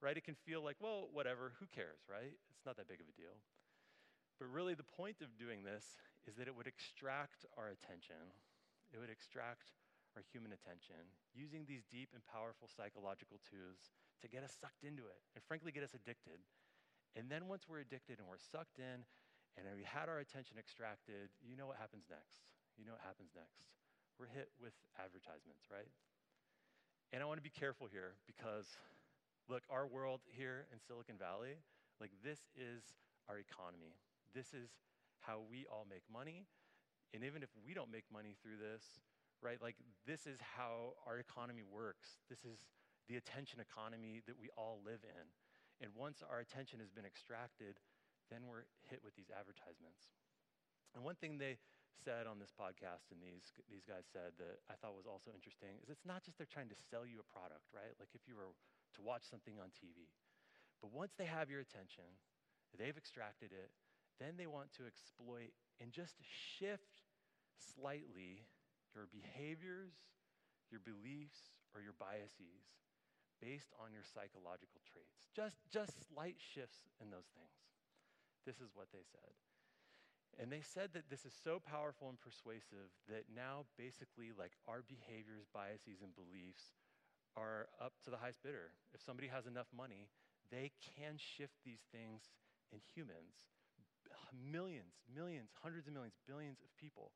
right? 0.00 0.16
It 0.16 0.24
can 0.24 0.38
feel 0.46 0.62
like, 0.62 0.78
well, 0.80 1.10
whatever, 1.12 1.52
who 1.58 1.66
cares, 1.68 2.00
right? 2.08 2.32
It's 2.54 2.64
not 2.64 2.78
that 2.78 2.88
big 2.88 3.02
of 3.02 3.10
a 3.10 3.18
deal. 3.18 3.36
But 4.40 4.48
really, 4.48 4.72
the 4.72 4.86
point 4.86 5.20
of 5.20 5.36
doing 5.36 5.62
this 5.62 5.98
is 6.26 6.38
that 6.38 6.48
it 6.48 6.56
would 6.56 6.66
extract 6.66 7.44
our 7.58 7.68
attention. 7.68 8.32
It 8.94 8.98
would 8.98 9.10
extract 9.10 9.74
our 10.14 10.24
human 10.32 10.52
attention 10.52 11.00
using 11.32 11.64
these 11.64 11.84
deep 11.88 12.12
and 12.12 12.22
powerful 12.28 12.68
psychological 12.68 13.40
tools 13.44 13.92
to 14.20 14.28
get 14.28 14.44
us 14.44 14.54
sucked 14.56 14.84
into 14.84 15.08
it 15.08 15.20
and, 15.34 15.40
frankly, 15.44 15.72
get 15.72 15.82
us 15.82 15.96
addicted. 15.96 16.40
And 17.16 17.28
then, 17.28 17.48
once 17.48 17.68
we're 17.68 17.84
addicted 17.84 18.20
and 18.20 18.26
we're 18.28 18.40
sucked 18.40 18.80
in 18.80 19.04
and 19.56 19.64
we 19.76 19.84
had 19.84 20.08
our 20.08 20.20
attention 20.20 20.56
extracted, 20.56 21.28
you 21.44 21.56
know 21.56 21.68
what 21.68 21.76
happens 21.76 22.08
next 22.08 22.40
you 22.78 22.84
know 22.84 22.96
what 22.96 23.04
happens 23.04 23.32
next? 23.36 23.68
We're 24.16 24.30
hit 24.30 24.48
with 24.60 24.72
advertisements, 24.96 25.68
right? 25.68 25.88
And 27.12 27.20
I 27.20 27.26
want 27.28 27.38
to 27.40 27.44
be 27.44 27.52
careful 27.52 27.88
here 27.88 28.16
because, 28.24 28.68
look, 29.48 29.64
our 29.68 29.84
world 29.84 30.24
here 30.32 30.68
in 30.72 30.80
Silicon 30.80 31.20
Valley, 31.20 31.60
like 32.00 32.12
this 32.24 32.40
is 32.56 32.82
our 33.28 33.36
economy. 33.36 34.00
This 34.32 34.56
is 34.56 34.72
how 35.20 35.44
we 35.44 35.68
all 35.68 35.84
make 35.88 36.04
money. 36.08 36.48
And 37.12 37.24
even 37.24 37.44
if 37.44 37.52
we 37.60 37.76
don't 37.76 37.92
make 37.92 38.08
money 38.08 38.32
through 38.40 38.56
this, 38.56 38.82
right, 39.42 39.60
like 39.60 39.76
this 40.06 40.26
is 40.26 40.38
how 40.38 40.94
our 41.06 41.18
economy 41.18 41.66
works. 41.66 42.22
This 42.30 42.46
is 42.46 42.64
the 43.10 43.18
attention 43.18 43.58
economy 43.58 44.22
that 44.30 44.38
we 44.38 44.48
all 44.56 44.78
live 44.86 45.02
in. 45.02 45.26
And 45.82 45.90
once 45.98 46.22
our 46.22 46.38
attention 46.38 46.78
has 46.78 46.94
been 46.94 47.04
extracted, 47.04 47.82
then 48.30 48.46
we're 48.46 48.70
hit 48.86 49.02
with 49.02 49.18
these 49.18 49.34
advertisements. 49.34 50.14
And 50.94 51.02
one 51.02 51.18
thing 51.18 51.36
they 51.36 51.58
said 51.98 52.30
on 52.30 52.38
this 52.38 52.54
podcast 52.54 53.10
and 53.10 53.18
these, 53.18 53.50
these 53.66 53.82
guys 53.82 54.06
said 54.06 54.38
that 54.38 54.62
I 54.70 54.78
thought 54.78 54.94
was 54.94 55.10
also 55.10 55.34
interesting 55.34 55.82
is 55.82 55.90
it's 55.90 56.06
not 56.06 56.22
just 56.22 56.38
they're 56.38 56.50
trying 56.50 56.70
to 56.70 56.78
sell 56.78 57.02
you 57.02 57.18
a 57.18 57.26
product, 57.26 57.66
right? 57.74 57.92
Like 57.98 58.14
if 58.14 58.30
you 58.30 58.38
were 58.38 58.54
to 58.54 59.00
watch 59.02 59.26
something 59.26 59.58
on 59.58 59.74
TV. 59.74 60.06
But 60.78 60.94
once 60.94 61.14
they 61.18 61.26
have 61.26 61.50
your 61.50 61.62
attention, 61.62 62.06
they've 62.74 62.96
extracted 62.96 63.50
it, 63.50 63.70
then 64.18 64.38
they 64.38 64.46
want 64.46 64.70
to 64.78 64.86
exploit 64.86 65.54
and 65.80 65.90
just 65.90 66.18
shift 66.22 67.02
slightly 67.54 68.46
your 68.94 69.08
behaviors, 69.08 69.92
your 70.70 70.80
beliefs, 70.84 71.52
or 71.74 71.80
your 71.80 71.96
biases 71.96 72.76
based 73.40 73.74
on 73.82 73.90
your 73.90 74.06
psychological 74.06 74.78
traits. 74.86 75.18
Just, 75.34 75.58
just 75.72 75.98
slight 76.12 76.38
shifts 76.38 76.86
in 77.02 77.10
those 77.10 77.26
things. 77.34 77.58
This 78.46 78.62
is 78.62 78.70
what 78.74 78.92
they 78.94 79.02
said. 79.02 79.34
And 80.40 80.48
they 80.48 80.64
said 80.64 80.96
that 80.96 81.10
this 81.12 81.28
is 81.28 81.34
so 81.36 81.60
powerful 81.60 82.08
and 82.08 82.16
persuasive 82.16 82.88
that 83.10 83.28
now 83.28 83.68
basically 83.76 84.32
like 84.32 84.56
our 84.64 84.80
behaviors, 84.80 85.44
biases, 85.52 86.00
and 86.00 86.14
beliefs 86.16 86.72
are 87.36 87.68
up 87.80 87.92
to 88.04 88.10
the 88.10 88.16
highest 88.16 88.40
bidder. 88.40 88.72
If 88.96 89.04
somebody 89.04 89.28
has 89.28 89.44
enough 89.44 89.68
money, 89.76 90.08
they 90.48 90.72
can 90.80 91.20
shift 91.20 91.60
these 91.64 91.84
things 91.92 92.32
in 92.72 92.80
humans. 92.80 93.52
Millions, 94.32 94.96
millions, 95.08 95.52
hundreds 95.60 95.86
of 95.86 95.92
millions, 95.92 96.16
billions 96.24 96.60
of 96.64 96.72
people. 96.80 97.12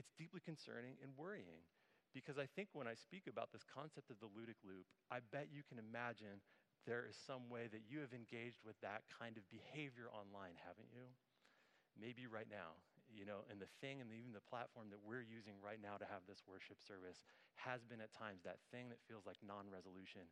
It's 0.00 0.16
deeply 0.16 0.40
concerning 0.40 0.96
and 1.04 1.12
worrying 1.20 1.68
because 2.16 2.40
I 2.40 2.48
think 2.56 2.72
when 2.72 2.88
I 2.88 2.96
speak 2.96 3.28
about 3.28 3.52
this 3.52 3.68
concept 3.68 4.08
of 4.08 4.16
the 4.18 4.32
ludic 4.32 4.56
loop, 4.64 4.88
I 5.12 5.20
bet 5.20 5.52
you 5.52 5.60
can 5.60 5.76
imagine 5.76 6.40
there 6.88 7.04
is 7.04 7.20
some 7.20 7.52
way 7.52 7.68
that 7.68 7.84
you 7.84 8.00
have 8.00 8.16
engaged 8.16 8.64
with 8.64 8.80
that 8.80 9.04
kind 9.12 9.36
of 9.36 9.44
behavior 9.52 10.08
online, 10.08 10.56
haven't 10.64 10.88
you? 10.90 11.12
maybe 11.98 12.26
right 12.26 12.48
now, 12.50 12.78
you 13.10 13.26
know, 13.26 13.42
and 13.50 13.58
the 13.58 13.70
thing 13.82 14.00
and 14.00 14.10
even 14.14 14.32
the 14.32 14.44
platform 14.48 14.88
that 14.94 15.02
we're 15.02 15.24
using 15.24 15.58
right 15.58 15.80
now 15.82 15.98
to 15.98 16.06
have 16.06 16.22
this 16.28 16.44
worship 16.46 16.78
service 16.78 17.20
has 17.58 17.82
been 17.82 18.00
at 18.00 18.14
times 18.14 18.42
that 18.46 18.62
thing 18.70 18.88
that 18.88 19.02
feels 19.10 19.26
like 19.26 19.40
non 19.42 19.66
resolution 19.66 20.22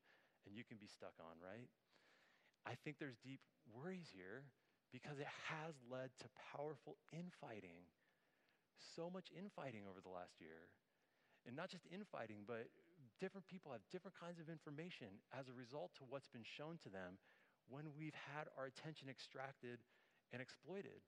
and 0.47 0.55
you 0.55 0.63
can 0.65 0.79
be 0.79 0.89
stuck 0.89 1.17
on, 1.19 1.37
right? 1.43 1.69
I 2.67 2.79
think 2.85 2.99
there's 2.99 3.19
deep 3.21 3.41
worries 3.69 4.09
here 4.13 4.49
because 4.93 5.19
it 5.19 5.31
has 5.51 5.75
led 5.91 6.11
to 6.23 6.29
powerful 6.55 6.97
infighting. 7.13 7.85
So 8.79 9.11
much 9.11 9.31
infighting 9.35 9.85
over 9.87 10.01
the 10.01 10.13
last 10.13 10.39
year. 10.41 10.71
And 11.47 11.55
not 11.55 11.71
just 11.71 11.87
infighting, 11.91 12.45
but 12.47 12.71
different 13.19 13.47
people 13.47 13.73
have 13.73 13.83
different 13.91 14.19
kinds 14.19 14.39
of 14.39 14.51
information 14.51 15.23
as 15.35 15.49
a 15.49 15.55
result 15.55 15.95
to 15.99 16.07
what's 16.07 16.29
been 16.31 16.47
shown 16.47 16.79
to 16.87 16.91
them 16.91 17.19
when 17.69 17.93
we've 17.99 18.17
had 18.35 18.49
our 18.57 18.67
attention 18.67 19.09
extracted 19.09 19.83
and 20.33 20.41
exploited. 20.41 21.05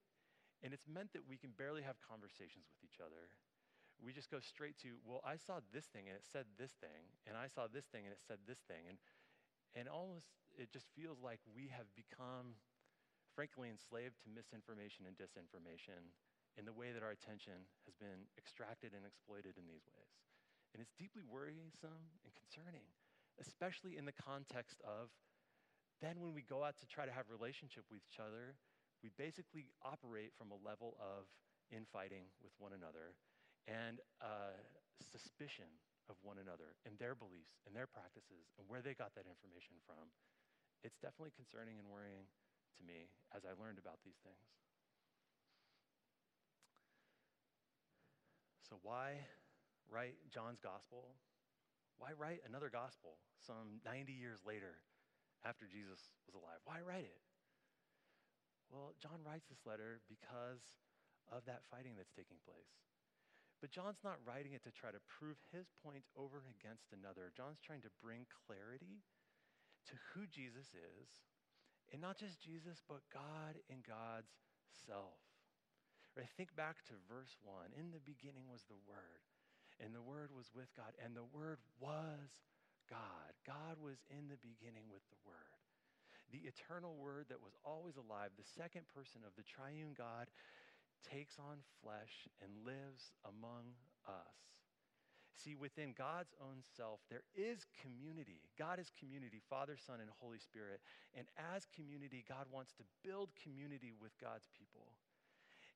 And 0.61 0.77
it's 0.77 0.87
meant 0.87 1.13
that 1.17 1.25
we 1.25 1.41
can 1.41 1.57
barely 1.57 1.81
have 1.83 1.97
conversations 2.05 2.69
with 2.69 2.81
each 2.85 3.01
other. 3.01 3.33
We 4.01 4.13
just 4.13 4.33
go 4.33 4.41
straight 4.41 4.77
to, 4.85 4.97
well, 5.05 5.21
I 5.25 5.37
saw 5.37 5.61
this 5.73 5.89
thing 5.89 6.09
and 6.09 6.17
it 6.17 6.25
said 6.25 6.49
this 6.57 6.73
thing, 6.81 7.05
and 7.29 7.37
I 7.37 7.49
saw 7.49 7.69
this 7.69 7.89
thing 7.89 8.05
and 8.09 8.13
it 8.13 8.21
said 8.25 8.45
this 8.49 8.61
thing. 8.65 8.89
And, 8.89 8.97
and 9.77 9.85
almost 9.89 10.33
it 10.57 10.73
just 10.73 10.89
feels 10.97 11.21
like 11.21 11.41
we 11.53 11.69
have 11.73 11.89
become, 11.97 12.57
frankly, 13.37 13.69
enslaved 13.69 14.21
to 14.25 14.29
misinformation 14.33 15.05
and 15.05 15.17
disinformation 15.17 16.13
in 16.59 16.65
the 16.67 16.75
way 16.75 16.91
that 16.91 17.03
our 17.03 17.15
attention 17.15 17.67
has 17.87 17.95
been 17.99 18.27
extracted 18.39 18.95
and 18.95 19.07
exploited 19.07 19.55
in 19.59 19.67
these 19.71 19.87
ways. 19.91 20.15
And 20.75 20.79
it's 20.79 20.95
deeply 20.95 21.23
worrisome 21.27 22.15
and 22.23 22.33
concerning, 22.35 22.87
especially 23.43 23.99
in 23.99 24.07
the 24.07 24.15
context 24.15 24.79
of 24.87 25.11
then 26.01 26.17
when 26.23 26.33
we 26.33 26.41
go 26.41 26.65
out 26.65 26.81
to 26.81 26.87
try 26.89 27.05
to 27.05 27.13
have 27.13 27.29
relationship 27.29 27.85
with 27.93 28.01
each 28.01 28.17
other, 28.17 28.57
we 29.05 29.13
basically 29.21 29.69
operate 29.85 30.33
from 30.37 30.49
a 30.49 30.59
level 30.65 30.97
of 30.97 31.29
infighting 31.69 32.29
with 32.41 32.53
one 32.57 32.73
another 32.73 33.17
and 33.69 34.01
uh, 34.21 34.57
suspicion 35.13 35.69
of 36.09 36.17
one 36.25 36.41
another 36.41 36.75
and 36.89 36.97
their 36.99 37.15
beliefs 37.15 37.61
and 37.69 37.77
their 37.77 37.87
practices 37.87 38.51
and 38.59 38.65
where 38.67 38.81
they 38.81 38.97
got 38.97 39.13
that 39.15 39.29
information 39.29 39.77
from. 39.85 40.11
It's 40.83 40.97
definitely 40.99 41.37
concerning 41.37 41.77
and 41.77 41.87
worrying 41.87 42.27
to 42.81 42.83
me 42.83 43.13
as 43.37 43.45
I 43.45 43.53
learned 43.61 43.77
about 43.77 44.01
these 44.03 44.19
things. 44.25 44.49
So, 48.71 48.79
why 48.87 49.19
write 49.91 50.15
John's 50.31 50.63
gospel? 50.63 51.19
Why 51.99 52.15
write 52.15 52.47
another 52.47 52.71
gospel 52.71 53.19
some 53.43 53.83
90 53.83 54.15
years 54.15 54.39
later 54.47 54.79
after 55.43 55.67
Jesus 55.67 55.99
was 56.31 56.39
alive? 56.39 56.63
Why 56.63 56.79
write 56.79 57.11
it? 57.11 57.19
Well, 58.71 58.95
John 59.03 59.27
writes 59.27 59.51
this 59.51 59.67
letter 59.67 59.99
because 60.07 60.63
of 61.35 61.43
that 61.51 61.67
fighting 61.67 61.99
that's 61.99 62.15
taking 62.15 62.39
place. 62.47 62.79
But 63.59 63.75
John's 63.75 64.07
not 64.07 64.23
writing 64.23 64.55
it 64.55 64.63
to 64.65 64.71
try 64.71 64.95
to 64.95 65.03
prove 65.11 65.37
his 65.51 65.67
point 65.83 66.07
over 66.15 66.39
and 66.39 66.55
against 66.55 66.95
another. 66.95 67.35
John's 67.35 67.61
trying 67.61 67.83
to 67.83 67.99
bring 67.99 68.31
clarity 68.47 69.03
to 69.91 69.99
who 70.15 70.31
Jesus 70.31 70.71
is, 70.73 71.11
and 71.91 71.99
not 71.99 72.23
just 72.23 72.39
Jesus, 72.39 72.81
but 72.87 73.03
God 73.11 73.59
and 73.67 73.83
God's 73.83 74.31
self. 74.87 75.19
Right, 76.21 76.29
think 76.37 76.53
back 76.53 76.85
to 76.93 77.01
verse 77.09 77.33
1. 77.49 77.73
In 77.81 77.97
the 77.97 78.05
beginning 78.05 78.45
was 78.53 78.69
the 78.69 78.77
Word, 78.85 79.25
and 79.81 79.97
the 79.97 80.05
Word 80.05 80.29
was 80.37 80.53
with 80.53 80.69
God, 80.77 80.93
and 81.01 81.17
the 81.17 81.25
Word 81.33 81.57
was 81.81 82.29
God. 82.93 83.33
God 83.49 83.81
was 83.81 84.05
in 84.13 84.29
the 84.29 84.37
beginning 84.45 84.93
with 84.93 85.01
the 85.09 85.17
Word 85.25 85.57
the 86.31 86.47
eternal 86.47 86.95
word 86.95 87.27
that 87.29 87.43
was 87.43 87.59
always 87.67 87.99
alive, 87.99 88.31
the 88.39 88.55
second 88.57 88.87
person 88.95 89.23
of 89.27 89.35
the 89.35 89.47
triune 89.47 89.95
God, 89.99 90.31
takes 91.03 91.39
on 91.39 91.59
flesh 91.83 92.31
and 92.39 92.51
lives 92.63 93.11
among 93.27 93.75
us. 94.07 94.39
See, 95.35 95.57
within 95.57 95.97
God's 95.97 96.37
own 96.37 96.61
self, 96.77 97.01
there 97.09 97.25
is 97.33 97.65
community. 97.81 98.45
God 98.59 98.79
is 98.79 98.93
community, 98.93 99.41
Father, 99.49 99.75
Son, 99.81 99.97
and 99.99 100.11
Holy 100.21 100.39
Spirit. 100.39 100.85
And 101.17 101.25
as 101.57 101.65
community, 101.73 102.23
God 102.29 102.45
wants 102.53 102.77
to 102.77 102.85
build 103.01 103.33
community 103.41 103.91
with 103.97 104.13
God's 104.21 104.47
people. 104.53 104.90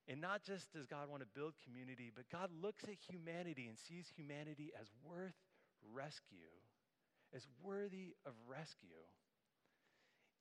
And 0.07 0.21
not 0.21 0.43
just 0.43 0.71
does 0.71 0.85
God 0.85 1.09
want 1.09 1.23
to 1.23 1.29
build 1.33 1.53
community, 1.65 2.11
but 2.13 2.29
God 2.29 2.49
looks 2.61 2.83
at 2.83 3.01
humanity 3.09 3.65
and 3.67 3.77
sees 3.77 4.05
humanity 4.15 4.71
as 4.79 4.87
worth 5.01 5.33
rescue, 5.81 6.53
as 7.33 7.47
worthy 7.63 8.13
of 8.25 8.33
rescue. 8.45 9.01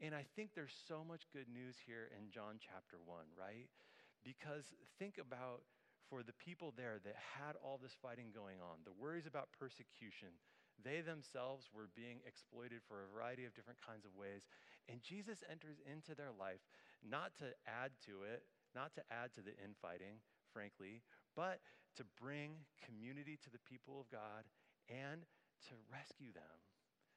And 0.00 0.14
I 0.14 0.26
think 0.36 0.52
there's 0.52 0.76
so 0.86 1.00
much 1.00 1.24
good 1.32 1.48
news 1.48 1.76
here 1.86 2.10
in 2.12 2.28
John 2.28 2.60
chapter 2.60 3.00
1, 3.00 3.24
right? 3.38 3.72
Because 4.20 4.68
think 4.98 5.16
about 5.16 5.62
for 6.10 6.22
the 6.22 6.36
people 6.36 6.74
there 6.76 7.00
that 7.00 7.16
had 7.16 7.56
all 7.64 7.80
this 7.80 7.96
fighting 8.02 8.28
going 8.34 8.60
on, 8.60 8.84
the 8.84 8.92
worries 8.92 9.24
about 9.24 9.48
persecution, 9.56 10.36
they 10.82 11.00
themselves 11.00 11.70
were 11.72 11.88
being 11.94 12.20
exploited 12.26 12.82
for 12.84 13.00
a 13.00 13.12
variety 13.14 13.44
of 13.46 13.54
different 13.54 13.80
kinds 13.80 14.04
of 14.04 14.12
ways. 14.12 14.44
And 14.90 15.00
Jesus 15.00 15.40
enters 15.48 15.80
into 15.86 16.12
their 16.12 16.34
life 16.34 16.60
not 17.00 17.32
to 17.38 17.54
add 17.64 17.94
to 18.10 18.26
it, 18.26 18.42
not 18.74 18.94
to 18.98 19.06
add 19.10 19.32
to 19.34 19.42
the 19.42 19.54
infighting, 19.62 20.20
frankly, 20.52 21.02
but 21.38 21.62
to 21.96 22.04
bring 22.18 22.66
community 22.82 23.38
to 23.42 23.50
the 23.50 23.62
people 23.62 24.02
of 24.02 24.10
God 24.10 24.44
and 24.90 25.22
to 25.70 25.74
rescue 25.88 26.34
them. 26.34 26.58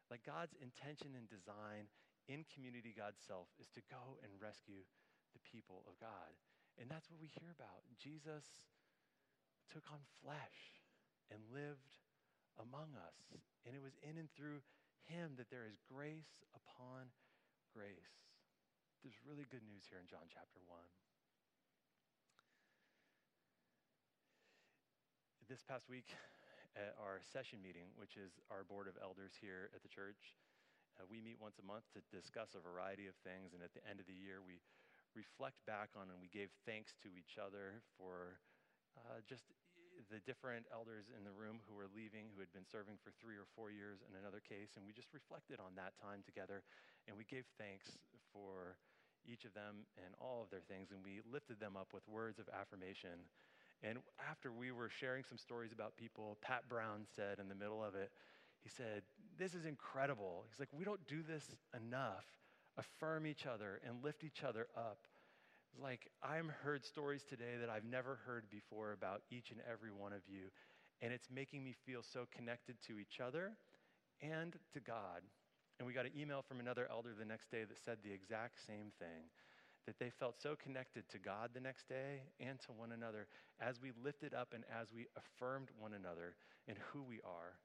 Like 0.07 0.23
God's 0.23 0.55
intention 0.61 1.17
and 1.17 1.27
design 1.27 1.91
in 2.31 2.47
community, 2.47 2.95
God's 2.95 3.19
self, 3.19 3.51
is 3.59 3.67
to 3.75 3.83
go 3.91 4.21
and 4.23 4.31
rescue 4.39 4.85
the 5.35 5.43
people 5.43 5.83
of 5.89 5.99
God. 5.99 6.31
And 6.79 6.87
that's 6.87 7.09
what 7.09 7.19
we 7.19 7.27
hear 7.27 7.51
about. 7.51 7.83
Jesus 7.97 8.45
took 9.67 9.83
on 9.91 9.99
flesh 10.23 10.79
and 11.33 11.41
lived 11.51 11.99
among 12.61 12.95
us. 12.95 13.17
And 13.65 13.75
it 13.75 13.83
was 13.83 13.97
in 14.05 14.15
and 14.15 14.31
through 14.31 14.63
him 15.09 15.35
that 15.35 15.51
there 15.51 15.67
is 15.67 15.81
grace 15.83 16.45
upon 16.55 17.11
grace. 17.73 18.31
There's 19.03 19.17
really 19.27 19.47
good 19.49 19.63
news 19.67 19.87
here 19.87 19.99
in 19.99 20.07
John 20.07 20.27
chapter 20.31 20.59
1. 20.63 21.06
This 25.48 25.63
past 25.63 25.88
week 25.88 26.12
at 26.75 26.92
our 27.00 27.24
session 27.24 27.63
meeting, 27.63 27.88
which 27.96 28.20
is 28.20 28.36
our 28.51 28.68
board 28.68 28.84
of 28.84 29.00
elders 29.00 29.32
here 29.39 29.72
at 29.72 29.80
the 29.80 29.88
church, 29.88 30.36
uh, 31.00 31.08
we 31.08 31.24
meet 31.24 31.39
once 31.39 31.56
a 31.56 31.63
month 31.63 31.88
to 31.96 32.04
discuss 32.12 32.51
a 32.51 32.60
variety 32.60 33.08
of 33.08 33.16
things. 33.24 33.56
And 33.56 33.63
at 33.63 33.72
the 33.72 33.80
end 33.88 34.04
of 34.04 34.12
the 34.12 34.18
year, 34.18 34.44
we 34.44 34.60
reflect 35.16 35.63
back 35.63 35.96
on 35.96 36.12
and 36.12 36.20
we 36.20 36.27
gave 36.27 36.51
thanks 36.68 37.00
to 37.00 37.16
each 37.16 37.39
other 37.39 37.80
for 37.96 38.44
uh, 39.00 39.24
just 39.24 39.48
the 40.12 40.20
different 40.27 40.68
elders 40.68 41.08
in 41.16 41.24
the 41.24 41.32
room 41.32 41.63
who 41.63 41.80
were 41.80 41.88
leaving, 41.96 42.27
who 42.36 42.44
had 42.44 42.51
been 42.51 42.68
serving 42.68 43.00
for 43.00 43.16
three 43.16 43.39
or 43.39 43.48
four 43.56 43.72
years 43.72 44.04
in 44.04 44.20
another 44.20 44.44
case. 44.44 44.75
And 44.75 44.84
we 44.84 44.92
just 44.92 45.16
reflected 45.16 45.63
on 45.63 45.80
that 45.80 45.96
time 45.96 46.27
together. 46.27 46.60
And 47.08 47.16
we 47.16 47.24
gave 47.24 47.48
thanks 47.56 47.96
for 48.36 48.75
each 49.24 49.48
of 49.48 49.56
them 49.56 49.88
and 49.96 50.12
all 50.20 50.44
of 50.44 50.51
their 50.51 50.66
things. 50.68 50.92
And 50.92 51.00
we 51.00 51.24
lifted 51.24 51.63
them 51.63 51.80
up 51.80 51.96
with 51.96 52.04
words 52.12 52.36
of 52.36 52.51
affirmation 52.51 53.32
and 53.84 54.00
after 54.29 54.51
we 54.51 54.72
were 54.72 54.89
sharing 54.89 55.24
some 55.24 55.38
stories 55.38 55.72
about 55.72 55.98
people, 55.98 56.38
Pat 56.41 56.67
Brown 56.67 57.05
said 57.15 57.39
in 57.39 57.48
the 57.48 57.55
middle 57.55 57.84
of 57.84 57.96
it, 57.96 58.12
he 58.63 58.69
said, 58.69 59.03
This 59.38 59.53
is 59.53 59.65
incredible. 59.65 60.46
He's 60.50 60.60
like, 60.60 60.69
We 60.74 60.84
don't 60.84 61.05
do 61.07 61.22
this 61.22 61.55
enough. 61.75 62.25
Affirm 62.77 63.25
each 63.25 63.46
other 63.46 63.79
and 63.88 64.03
lift 64.03 64.24
each 64.24 64.43
other 64.43 64.67
up. 64.75 65.00
It's 65.72 65.81
like, 65.81 66.10
I'm 66.24 66.51
heard 66.63 66.86
stories 66.86 67.24
today 67.24 67.57
that 67.60 67.69
I've 67.69 67.84
never 67.84 68.19
heard 68.25 68.50
before 68.50 68.93
about 68.93 69.22
each 69.31 69.51
and 69.51 69.60
every 69.72 69.91
one 69.91 70.13
of 70.13 70.22
you. 70.27 70.50
And 71.01 71.13
it's 71.13 71.27
making 71.34 71.63
me 71.63 71.75
feel 71.86 72.01
so 72.01 72.27
connected 72.36 72.75
to 72.88 73.00
each 73.00 73.19
other 73.19 73.51
and 74.22 74.55
to 74.74 74.79
God. 74.79 75.22
And 75.77 75.86
we 75.86 75.93
got 75.93 76.05
an 76.05 76.12
email 76.17 76.41
from 76.41 76.60
another 76.60 76.88
elder 76.89 77.10
the 77.17 77.25
next 77.25 77.51
day 77.51 77.63
that 77.63 77.77
said 77.86 77.98
the 78.03 78.12
exact 78.12 78.65
same 78.65 78.91
thing 78.98 79.29
that 79.88 79.98
they 80.00 80.12
felt 80.20 80.36
so 80.39 80.56
connected 80.62 81.08
to 81.10 81.17
God 81.17 81.51
the 81.53 81.61
next 81.61 81.88
day 81.88 82.22
and 82.40 82.59
to 82.59 82.74
one 82.74 82.92
another 82.92 83.27
as 83.59 83.81
we 83.81 83.92
lifted 84.03 84.33
up 84.33 84.50
and 84.53 84.64
as 84.70 84.88
we 84.94 85.07
affirmed 85.16 85.70
one 85.79 85.94
another 85.94 86.35
in 86.68 86.75
who 86.92 87.01
we 87.01 87.22
are. 87.24 87.57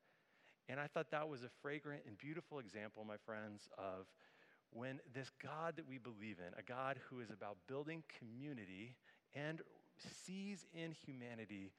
And 0.68 0.78
I 0.78 0.86
thought 0.86 1.10
that 1.10 1.28
was 1.28 1.42
a 1.42 1.50
fragrant 1.60 2.04
and 2.06 2.16
beautiful 2.16 2.60
example, 2.60 3.04
my 3.04 3.16
friends, 3.26 3.68
of 3.76 4.06
when 4.70 5.00
this 5.12 5.30
God 5.42 5.74
that 5.76 5.86
we 5.86 5.98
believe 5.98 6.38
in, 6.38 6.54
a 6.56 6.62
God 6.62 6.96
who 7.10 7.20
is 7.20 7.30
about 7.30 7.58
building 7.66 8.04
community 8.18 8.94
and 9.34 9.60
sees 10.24 10.64
in 10.72 10.92
humanity 10.92 11.72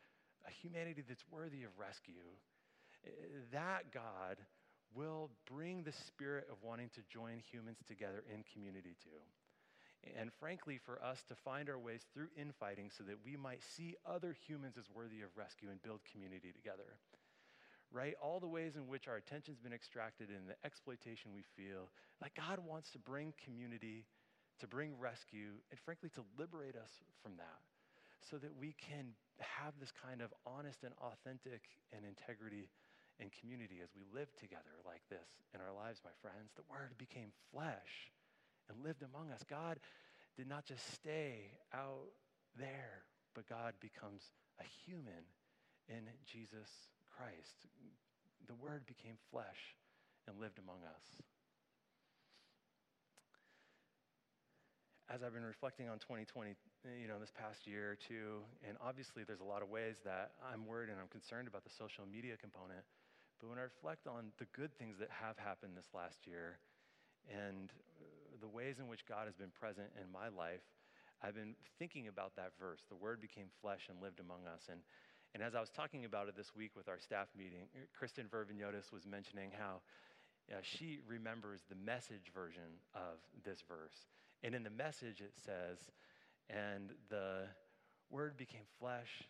a 0.46 0.52
humanity 0.52 1.02
that's 1.08 1.24
worthy 1.32 1.64
of 1.64 1.72
rescue, 1.80 2.36
eh, 3.08 3.10
that 3.54 3.94
God 3.94 4.36
will 4.94 5.30
bring 5.50 5.84
the 5.84 5.94
spirit 5.94 6.48
of 6.52 6.58
wanting 6.62 6.90
to 6.96 7.02
join 7.10 7.40
humans 7.50 7.78
together 7.88 8.26
in 8.28 8.44
community 8.54 8.96
too 9.02 9.24
and 10.20 10.32
frankly, 10.40 10.78
for 10.78 11.02
us 11.04 11.24
to 11.28 11.36
find 11.36 11.70
our 11.70 11.80
ways 11.80 12.06
through 12.14 12.28
infighting 12.36 12.90
so 12.92 13.04
that 13.04 13.24
we 13.24 13.38
might 13.38 13.64
see 13.64 13.96
other 14.06 14.36
humans 14.48 14.76
as 14.78 14.86
worthy 14.94 15.22
of 15.22 15.36
rescue 15.36 15.70
and 15.70 15.82
build 15.82 16.02
community 16.12 16.52
together. 16.52 17.00
Right? 17.92 18.16
All 18.22 18.40
the 18.40 18.48
ways 18.48 18.76
in 18.76 18.88
which 18.88 19.08
our 19.08 19.18
attention's 19.18 19.60
been 19.60 19.74
extracted 19.74 20.30
and 20.30 20.50
the 20.50 20.58
exploitation 20.66 21.32
we 21.32 21.46
feel. 21.56 21.94
Like 22.22 22.36
God 22.36 22.60
wants 22.60 22.90
to 22.92 23.00
bring 23.00 23.34
community, 23.38 24.06
to 24.60 24.68
bring 24.68 24.98
rescue, 24.98 25.62
and 25.70 25.80
frankly, 25.80 26.10
to 26.18 26.26
liberate 26.38 26.76
us 26.76 26.92
from 27.22 27.38
that 27.38 27.62
so 28.20 28.38
that 28.38 28.56
we 28.56 28.74
can 28.80 29.14
have 29.38 29.74
this 29.80 29.92
kind 29.92 30.22
of 30.22 30.34
honest 30.48 30.84
and 30.84 30.94
authentic 31.04 31.62
and 31.92 32.02
integrity 32.08 32.72
and 33.20 33.30
community 33.30 33.78
as 33.84 33.94
we 33.94 34.02
live 34.10 34.32
together 34.40 34.82
like 34.88 35.06
this 35.12 35.44
in 35.54 35.62
our 35.62 35.76
lives, 35.76 36.02
my 36.02 36.16
friends. 36.18 36.50
The 36.56 36.66
Word 36.66 36.98
became 36.98 37.30
flesh 37.54 38.10
and 38.70 38.84
lived 38.84 39.04
among 39.04 39.32
us. 39.32 39.44
God 39.50 39.80
did 40.38 40.48
not 40.48 40.66
just 40.66 40.94
stay 40.94 41.52
out 41.74 42.12
there, 42.58 43.04
but 43.36 43.48
God 43.48 43.74
becomes 43.80 44.22
a 44.60 44.66
human 44.86 45.26
in 45.90 46.04
Jesus 46.26 46.70
Christ. 47.18 47.68
The 48.48 48.56
Word 48.56 48.86
became 48.86 49.16
flesh 49.32 49.78
and 50.28 50.40
lived 50.40 50.60
among 50.60 50.84
us. 50.84 51.06
As 55.12 55.22
I've 55.22 55.34
been 55.34 55.46
reflecting 55.46 55.90
on 55.90 56.00
2020, 56.00 56.56
you 57.00 57.08
know, 57.08 57.20
this 57.20 57.32
past 57.36 57.68
year 57.68 57.92
or 57.92 58.00
two, 58.00 58.42
and 58.68 58.78
obviously 58.82 59.24
there's 59.24 59.44
a 59.44 59.48
lot 59.48 59.62
of 59.62 59.70
ways 59.70 60.00
that 60.06 60.32
I'm 60.42 60.66
worried 60.66 60.90
and 60.90 60.98
I'm 60.98 61.12
concerned 61.12 61.48
about 61.48 61.64
the 61.64 61.70
social 61.70 62.08
media 62.10 62.34
component. 62.40 62.82
But 63.40 63.52
when 63.52 63.60
I 63.60 63.68
reflect 63.68 64.08
on 64.08 64.32
the 64.40 64.48
good 64.56 64.72
things 64.80 64.98
that 65.00 65.12
have 65.12 65.38
happened 65.38 65.76
this 65.76 65.92
last 65.94 66.26
year 66.26 66.58
and 67.30 67.70
the 68.44 68.52
ways 68.52 68.76
in 68.78 68.92
which 68.92 69.08
God 69.08 69.26
has 69.26 69.36
been 69.36 69.56
present 69.56 69.88
in 69.96 70.12
my 70.12 70.28
life, 70.28 70.68
I've 71.24 71.34
been 71.34 71.56
thinking 71.80 72.10
about 72.10 72.36
that 72.36 72.52
verse. 72.60 72.84
The 72.90 73.00
word 73.00 73.22
became 73.22 73.48
flesh 73.62 73.88
and 73.88 74.04
lived 74.04 74.20
among 74.20 74.44
us. 74.44 74.68
And, 74.70 74.82
and 75.34 75.42
as 75.42 75.56
I 75.56 75.62
was 75.62 75.70
talking 75.70 76.04
about 76.04 76.28
it 76.28 76.36
this 76.36 76.52
week 76.54 76.76
with 76.76 76.90
our 76.90 77.00
staff 77.00 77.28
meeting, 77.38 77.72
Kristen 77.98 78.28
Verviniotis 78.28 78.92
was 78.92 79.08
mentioning 79.08 79.52
how 79.58 79.80
she 80.62 81.00
remembers 81.08 81.62
the 81.70 81.80
message 81.80 82.36
version 82.36 82.84
of 82.94 83.24
this 83.46 83.64
verse. 83.66 83.96
And 84.44 84.54
in 84.54 84.64
the 84.64 84.76
message, 84.76 85.22
it 85.22 85.32
says, 85.40 85.80
and 86.50 86.92
the 87.10 87.48
word 88.12 88.36
became 88.36 88.68
flesh, 88.78 89.24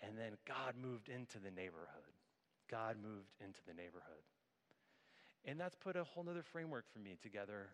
and 0.00 0.16
then 0.16 0.38
God 0.46 0.74
moved 0.80 1.08
into 1.08 1.40
the 1.40 1.50
neighborhood. 1.50 2.14
God 2.70 2.94
moved 3.02 3.34
into 3.44 3.58
the 3.66 3.74
neighborhood. 3.74 4.22
And 5.44 5.58
that's 5.58 5.74
put 5.74 5.96
a 5.96 6.04
whole 6.04 6.24
other 6.30 6.44
framework 6.44 6.84
for 6.92 7.00
me 7.00 7.16
together 7.20 7.70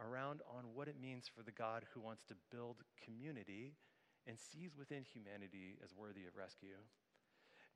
around 0.00 0.40
on 0.48 0.74
what 0.74 0.88
it 0.88 1.00
means 1.00 1.28
for 1.28 1.42
the 1.42 1.52
God 1.52 1.84
who 1.92 2.00
wants 2.00 2.22
to 2.28 2.34
build 2.50 2.76
community 3.04 3.76
and 4.26 4.38
sees 4.38 4.76
within 4.76 5.04
humanity 5.04 5.78
as 5.84 5.94
worthy 5.94 6.26
of 6.26 6.36
rescue. 6.36 6.80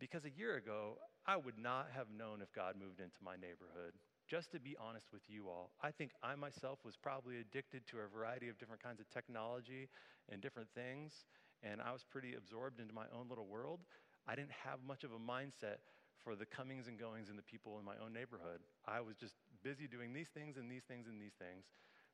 Because 0.01 0.25
a 0.25 0.37
year 0.37 0.57
ago, 0.57 0.99
I 1.27 1.37
would 1.37 1.59
not 1.59 1.89
have 1.95 2.11
known 2.11 2.43
if 2.43 2.53
God 2.53 2.75
moved 2.77 3.01
into 3.01 3.23
my 3.23 3.37
neighborhood. 3.37 3.95
Just 4.27 4.51
to 4.53 4.61
be 4.61 4.77
honest 4.81 5.07
with 5.13 5.23
you 5.29 5.49
all, 5.49 5.73
I 5.83 5.91
think 5.93 6.11
I 6.23 6.35
myself 6.35 6.81
was 6.85 6.97
probably 6.97 7.39
addicted 7.39 7.87
to 7.89 8.01
a 8.01 8.09
variety 8.09 8.49
of 8.49 8.59
different 8.59 8.83
kinds 8.83 8.99
of 8.99 9.09
technology 9.11 9.89
and 10.33 10.41
different 10.41 10.69
things, 10.75 11.25
and 11.63 11.81
I 11.81 11.93
was 11.93 12.05
pretty 12.09 12.35
absorbed 12.35 12.81
into 12.81 12.95
my 12.95 13.05
own 13.13 13.29
little 13.29 13.47
world. 13.47 13.81
I 14.27 14.35
didn't 14.35 14.57
have 14.65 14.81
much 14.87 15.05
of 15.05 15.13
a 15.13 15.21
mindset 15.21 15.85
for 16.25 16.35
the 16.35 16.47
comings 16.47 16.89
and 16.89 16.99
goings 16.99 17.29
and 17.29 17.39
the 17.39 17.45
people 17.45 17.79
in 17.79 17.85
my 17.85 18.01
own 18.03 18.13
neighborhood. 18.13 18.65
I 18.89 19.01
was 19.01 19.17
just 19.17 19.35
busy 19.63 19.87
doing 19.87 20.13
these 20.13 20.33
things 20.33 20.57
and 20.57 20.71
these 20.71 20.85
things 20.89 21.07
and 21.07 21.21
these 21.21 21.37
things. 21.39 21.69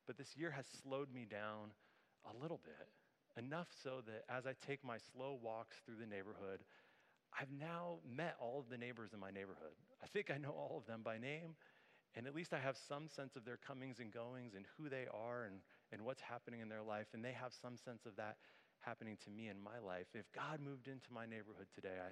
But 0.06 0.18
this 0.18 0.36
year 0.36 0.50
has 0.50 0.66
slowed 0.82 1.12
me 1.12 1.26
down 1.30 1.72
a 2.24 2.42
little 2.42 2.60
bit, 2.64 2.88
enough 3.36 3.68
so 3.82 4.02
that 4.06 4.24
as 4.28 4.46
I 4.46 4.54
take 4.66 4.84
my 4.84 4.98
slow 5.12 5.38
walks 5.40 5.76
through 5.84 5.96
the 6.00 6.06
neighborhood, 6.06 6.60
I've 7.38 7.52
now 7.52 7.98
met 8.04 8.34
all 8.40 8.58
of 8.58 8.68
the 8.68 8.76
neighbors 8.76 9.12
in 9.12 9.20
my 9.20 9.30
neighborhood. 9.30 9.78
I 10.02 10.06
think 10.08 10.30
I 10.30 10.38
know 10.38 10.50
all 10.50 10.76
of 10.76 10.86
them 10.86 11.02
by 11.02 11.18
name, 11.18 11.54
and 12.16 12.26
at 12.26 12.34
least 12.34 12.52
I 12.52 12.58
have 12.58 12.76
some 12.76 13.08
sense 13.08 13.36
of 13.36 13.44
their 13.44 13.56
comings 13.56 14.00
and 14.00 14.12
goings 14.12 14.54
and 14.56 14.66
who 14.76 14.88
they 14.88 15.06
are 15.14 15.44
and, 15.44 15.60
and 15.92 16.02
what's 16.02 16.20
happening 16.20 16.60
in 16.60 16.68
their 16.68 16.82
life, 16.82 17.06
and 17.14 17.24
they 17.24 17.32
have 17.32 17.52
some 17.54 17.76
sense 17.76 18.04
of 18.04 18.16
that 18.16 18.36
happening 18.80 19.16
to 19.24 19.30
me 19.30 19.48
in 19.48 19.60
my 19.62 19.78
life. 19.78 20.06
If 20.14 20.26
God 20.32 20.60
moved 20.60 20.88
into 20.88 21.12
my 21.12 21.24
neighborhood 21.24 21.68
today, 21.74 22.00
I, 22.00 22.10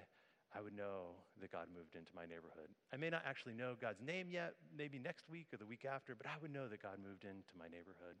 I 0.55 0.61
would 0.61 0.73
know 0.73 1.13
that 1.41 1.51
God 1.51 1.67
moved 1.69 1.95
into 1.95 2.09
my 2.15 2.25
neighborhood. 2.25 2.73
I 2.91 2.97
may 2.97 3.09
not 3.09 3.21
actually 3.25 3.53
know 3.53 3.75
God's 3.79 4.01
name 4.01 4.29
yet, 4.31 4.55
maybe 4.75 4.97
next 4.97 5.29
week 5.29 5.47
or 5.53 5.57
the 5.57 5.65
week 5.65 5.85
after, 5.85 6.15
but 6.15 6.25
I 6.25 6.41
would 6.41 6.51
know 6.51 6.67
that 6.67 6.81
God 6.81 6.97
moved 6.97 7.23
into 7.23 7.53
my 7.57 7.69
neighborhood. 7.69 8.17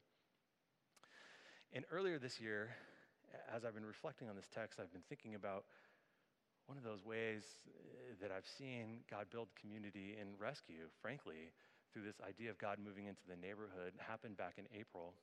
And 1.73 1.85
earlier 1.91 2.19
this 2.19 2.39
year, 2.39 2.69
as 3.53 3.65
I've 3.65 3.73
been 3.73 3.85
reflecting 3.85 4.29
on 4.29 4.35
this 4.35 4.49
text, 4.53 4.79
I've 4.79 4.93
been 4.93 5.05
thinking 5.09 5.35
about 5.35 5.65
one 6.67 6.77
of 6.77 6.83
those 6.83 7.03
ways 7.03 7.43
uh, 7.65 8.13
that 8.21 8.31
I've 8.31 8.45
seen 8.45 9.01
God 9.09 9.25
build 9.31 9.49
community 9.59 10.17
and 10.19 10.29
rescue, 10.39 10.85
frankly, 11.01 11.49
through 11.91 12.03
this 12.03 12.21
idea 12.21 12.51
of 12.51 12.59
God 12.59 12.77
moving 12.77 13.07
into 13.07 13.25
the 13.27 13.35
neighborhood 13.35 13.93
happened 13.97 14.37
back 14.37 14.55
in 14.57 14.65
April. 14.77 15.13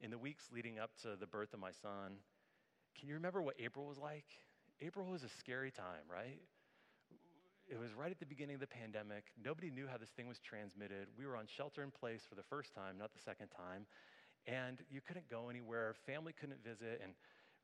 In 0.00 0.10
the 0.10 0.18
weeks 0.18 0.50
leading 0.52 0.78
up 0.78 0.90
to 1.02 1.16
the 1.18 1.26
birth 1.26 1.52
of 1.52 1.58
my 1.58 1.72
son, 1.72 2.22
can 2.98 3.08
you 3.08 3.14
remember 3.14 3.42
what 3.42 3.56
April 3.58 3.86
was 3.86 3.98
like? 3.98 4.26
April 4.82 5.06
was 5.06 5.22
a 5.22 5.30
scary 5.38 5.70
time, 5.70 6.02
right? 6.10 6.42
It 7.70 7.78
was 7.78 7.94
right 7.94 8.10
at 8.10 8.18
the 8.18 8.26
beginning 8.26 8.58
of 8.58 8.60
the 8.60 8.66
pandemic. 8.66 9.30
Nobody 9.38 9.70
knew 9.70 9.86
how 9.86 9.96
this 9.96 10.10
thing 10.10 10.26
was 10.26 10.40
transmitted. 10.42 11.06
We 11.16 11.24
were 11.24 11.36
on 11.36 11.46
shelter 11.46 11.82
in 11.86 11.92
place 11.92 12.26
for 12.28 12.34
the 12.34 12.42
first 12.42 12.74
time, 12.74 12.98
not 12.98 13.14
the 13.14 13.22
second 13.22 13.48
time. 13.54 13.86
And 14.44 14.82
you 14.90 15.00
couldn't 15.00 15.30
go 15.30 15.48
anywhere. 15.48 15.94
Family 16.04 16.34
couldn't 16.34 16.64
visit. 16.64 17.00
And 17.00 17.14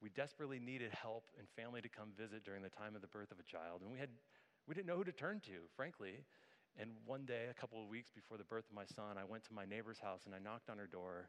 we 0.01 0.11
desperately 0.11 0.61
needed 0.61 0.95
help 0.95 1.25
and 1.37 1.49
family 1.59 1.83
to 1.83 1.89
come 1.89 2.15
visit 2.17 2.45
during 2.45 2.63
the 2.63 2.71
time 2.71 2.95
of 2.95 3.03
the 3.03 3.11
birth 3.11 3.33
of 3.33 3.43
a 3.43 3.47
child. 3.51 3.83
And 3.83 3.91
we, 3.91 3.99
had, 3.99 4.11
we 4.69 4.75
didn't 4.75 4.87
know 4.87 4.97
who 4.97 5.05
to 5.05 5.13
turn 5.13 5.41
to, 5.51 5.67
frankly. 5.75 6.23
And 6.79 6.95
one 7.05 7.27
day, 7.27 7.51
a 7.51 7.59
couple 7.59 7.83
of 7.83 7.89
weeks 7.89 8.15
before 8.15 8.39
the 8.39 8.47
birth 8.47 8.71
of 8.71 8.77
my 8.77 8.87
son, 8.87 9.19
I 9.19 9.27
went 9.27 9.43
to 9.51 9.53
my 9.53 9.67
neighbor's 9.67 9.99
house 9.99 10.23
and 10.25 10.35
I 10.35 10.39
knocked 10.39 10.71
on 10.71 10.79
her 10.79 10.87
door 10.87 11.29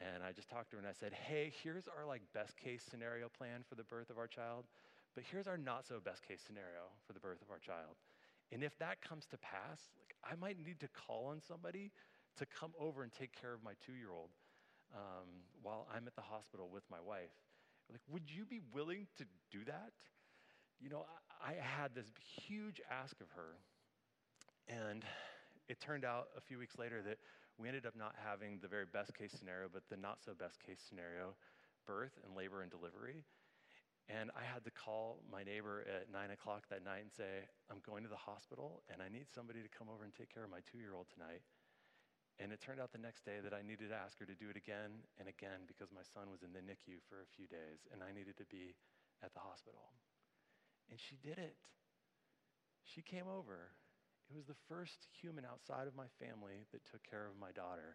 and 0.00 0.24
I 0.24 0.32
just 0.32 0.48
talked 0.48 0.70
to 0.70 0.76
her 0.76 0.80
and 0.80 0.88
I 0.88 0.96
said, 0.96 1.12
Hey, 1.12 1.52
here's 1.62 1.84
our 1.86 2.06
like 2.06 2.22
best 2.32 2.56
case 2.56 2.82
scenario 2.88 3.28
plan 3.28 3.60
for 3.68 3.74
the 3.74 3.84
birth 3.84 4.08
of 4.08 4.16
our 4.16 4.26
child, 4.26 4.64
but 5.14 5.24
here's 5.30 5.46
our 5.46 5.58
not 5.58 5.86
so 5.86 6.00
best 6.02 6.26
case 6.26 6.40
scenario 6.46 6.90
for 7.06 7.12
the 7.12 7.20
birth 7.20 7.42
of 7.42 7.50
our 7.50 7.58
child. 7.58 7.96
And 8.52 8.62
if 8.62 8.76
that 8.78 9.00
comes 9.00 9.26
to 9.26 9.38
pass, 9.38 9.80
like 9.98 10.14
I 10.24 10.34
might 10.36 10.58
need 10.64 10.80
to 10.80 10.88
call 10.88 11.26
on 11.26 11.40
somebody 11.46 11.90
to 12.38 12.46
come 12.46 12.72
over 12.78 13.02
and 13.02 13.12
take 13.12 13.32
care 13.32 13.52
of 13.52 13.62
my 13.62 13.72
two 13.84 13.92
year 13.92 14.10
old 14.10 14.30
um, 14.94 15.28
while 15.62 15.86
I'm 15.94 16.06
at 16.06 16.16
the 16.16 16.22
hospital 16.22 16.68
with 16.72 16.84
my 16.90 17.00
wife. 17.00 17.34
Like, 17.90 18.00
would 18.10 18.30
you 18.30 18.44
be 18.44 18.60
willing 18.72 19.06
to 19.18 19.24
do 19.50 19.64
that? 19.66 19.92
You 20.80 20.90
know, 20.90 21.04
I, 21.42 21.52
I 21.52 21.54
had 21.60 21.94
this 21.94 22.06
huge 22.46 22.80
ask 22.90 23.20
of 23.20 23.26
her, 23.34 23.58
and 24.68 25.04
it 25.68 25.80
turned 25.80 26.04
out 26.04 26.28
a 26.36 26.40
few 26.40 26.58
weeks 26.58 26.78
later 26.78 27.02
that 27.02 27.18
we 27.58 27.68
ended 27.68 27.84
up 27.84 27.96
not 27.96 28.14
having 28.24 28.58
the 28.62 28.68
very 28.68 28.86
best 28.90 29.12
case 29.14 29.32
scenario, 29.36 29.68
but 29.72 29.82
the 29.90 29.96
not 29.96 30.18
so 30.24 30.32
best 30.34 30.62
case 30.64 30.80
scenario 30.88 31.34
birth 31.86 32.12
and 32.24 32.36
labor 32.36 32.62
and 32.62 32.70
delivery. 32.70 33.24
And 34.10 34.34
I 34.34 34.42
had 34.42 34.66
to 34.66 34.74
call 34.74 35.22
my 35.30 35.46
neighbor 35.46 35.86
at 35.86 36.10
nine 36.10 36.34
o'clock 36.34 36.66
that 36.66 36.82
night 36.82 37.06
and 37.06 37.14
say, 37.14 37.46
I'm 37.70 37.78
going 37.86 38.02
to 38.02 38.10
the 38.10 38.18
hospital 38.18 38.82
and 38.90 38.98
I 38.98 39.06
need 39.06 39.30
somebody 39.30 39.62
to 39.62 39.70
come 39.70 39.86
over 39.86 40.02
and 40.02 40.10
take 40.10 40.34
care 40.34 40.42
of 40.42 40.50
my 40.50 40.66
two 40.66 40.82
year 40.82 40.98
old 40.98 41.06
tonight. 41.14 41.46
And 42.42 42.50
it 42.50 42.58
turned 42.58 42.82
out 42.82 42.90
the 42.90 42.98
next 42.98 43.22
day 43.22 43.38
that 43.38 43.54
I 43.54 43.62
needed 43.62 43.94
to 43.94 43.98
ask 44.00 44.18
her 44.18 44.26
to 44.26 44.34
do 44.34 44.50
it 44.50 44.58
again 44.58 45.06
and 45.22 45.30
again 45.30 45.62
because 45.70 45.94
my 45.94 46.02
son 46.02 46.26
was 46.26 46.42
in 46.42 46.50
the 46.50 46.64
NICU 46.64 46.98
for 47.06 47.22
a 47.22 47.32
few 47.38 47.46
days 47.46 47.86
and 47.94 48.02
I 48.02 48.10
needed 48.10 48.34
to 48.42 48.48
be 48.50 48.74
at 49.22 49.30
the 49.30 49.44
hospital. 49.46 49.94
And 50.90 50.98
she 50.98 51.14
did 51.22 51.38
it. 51.38 51.54
She 52.82 53.06
came 53.06 53.30
over. 53.30 53.78
It 54.26 54.34
was 54.34 54.50
the 54.50 54.58
first 54.66 55.06
human 55.14 55.46
outside 55.46 55.86
of 55.86 55.94
my 55.94 56.10
family 56.18 56.66
that 56.74 56.82
took 56.82 57.06
care 57.06 57.30
of 57.30 57.38
my 57.38 57.54
daughter. 57.54 57.94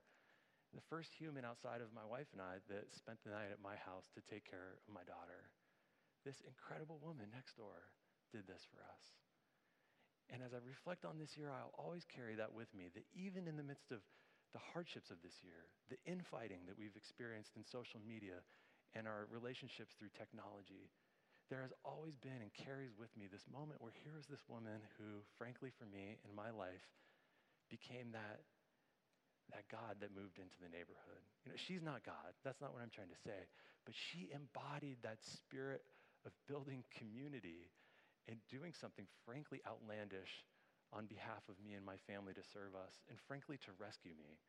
The 0.72 0.88
first 0.88 1.12
human 1.12 1.44
outside 1.44 1.84
of 1.84 1.92
my 1.92 2.08
wife 2.08 2.32
and 2.32 2.40
I 2.40 2.64
that 2.72 2.96
spent 2.96 3.20
the 3.28 3.36
night 3.36 3.52
at 3.52 3.60
my 3.60 3.76
house 3.76 4.08
to 4.16 4.24
take 4.24 4.48
care 4.48 4.80
of 4.80 4.88
my 4.96 5.04
daughter. 5.04 5.52
This 6.26 6.42
incredible 6.42 6.98
woman 7.06 7.30
next 7.30 7.54
door 7.54 7.94
did 8.34 8.50
this 8.50 8.66
for 8.74 8.82
us. 8.82 9.06
And 10.34 10.42
as 10.42 10.58
I 10.58 10.60
reflect 10.66 11.06
on 11.06 11.22
this 11.22 11.38
year, 11.38 11.54
I'll 11.54 11.78
always 11.78 12.02
carry 12.10 12.34
that 12.42 12.50
with 12.50 12.74
me 12.74 12.90
that 12.98 13.06
even 13.14 13.46
in 13.46 13.62
the 13.62 13.64
midst 13.64 13.94
of 13.94 14.02
the 14.58 14.64
hardships 14.74 15.14
of 15.14 15.22
this 15.22 15.38
year, 15.46 15.70
the 15.94 16.02
infighting 16.10 16.66
that 16.66 16.82
we've 16.82 16.98
experienced 16.98 17.54
in 17.54 17.62
social 17.62 18.02
media 18.02 18.42
and 18.98 19.06
our 19.06 19.30
relationships 19.30 19.94
through 19.94 20.10
technology, 20.18 20.90
there 21.54 21.62
has 21.62 21.78
always 21.86 22.18
been 22.18 22.42
and 22.42 22.50
carries 22.58 22.98
with 22.98 23.14
me 23.14 23.30
this 23.30 23.46
moment 23.46 23.78
where 23.78 23.94
here 24.02 24.18
is 24.18 24.26
this 24.26 24.42
woman 24.50 24.82
who, 24.98 25.22
frankly, 25.38 25.70
for 25.70 25.86
me 25.86 26.18
in 26.26 26.34
my 26.34 26.50
life, 26.50 26.82
became 27.70 28.10
that, 28.18 28.42
that 29.54 29.70
God 29.70 30.02
that 30.02 30.10
moved 30.10 30.42
into 30.42 30.58
the 30.58 30.74
neighborhood. 30.74 31.22
You 31.46 31.54
know, 31.54 31.60
she's 31.62 31.86
not 31.86 32.02
God. 32.02 32.34
That's 32.42 32.62
not 32.66 32.74
what 32.74 32.82
I'm 32.82 32.90
trying 32.90 33.14
to 33.14 33.22
say. 33.22 33.46
But 33.86 33.94
she 33.94 34.34
embodied 34.34 35.06
that 35.06 35.22
spirit 35.22 35.86
of 36.26 36.34
building 36.50 36.84
community 36.98 37.72
and 38.28 38.42
doing 38.50 38.74
something, 38.74 39.06
frankly, 39.24 39.62
outlandish 39.64 40.44
on 40.94 41.06
behalf 41.06 41.46
of 41.50 41.62
me 41.62 41.78
and 41.78 41.86
my 41.86 41.98
family 42.10 42.34
to 42.34 42.42
serve 42.42 42.74
us, 42.74 43.06
and 43.10 43.18
frankly, 43.30 43.58
to 43.62 43.78
rescue 43.78 44.18
me. 44.18 44.42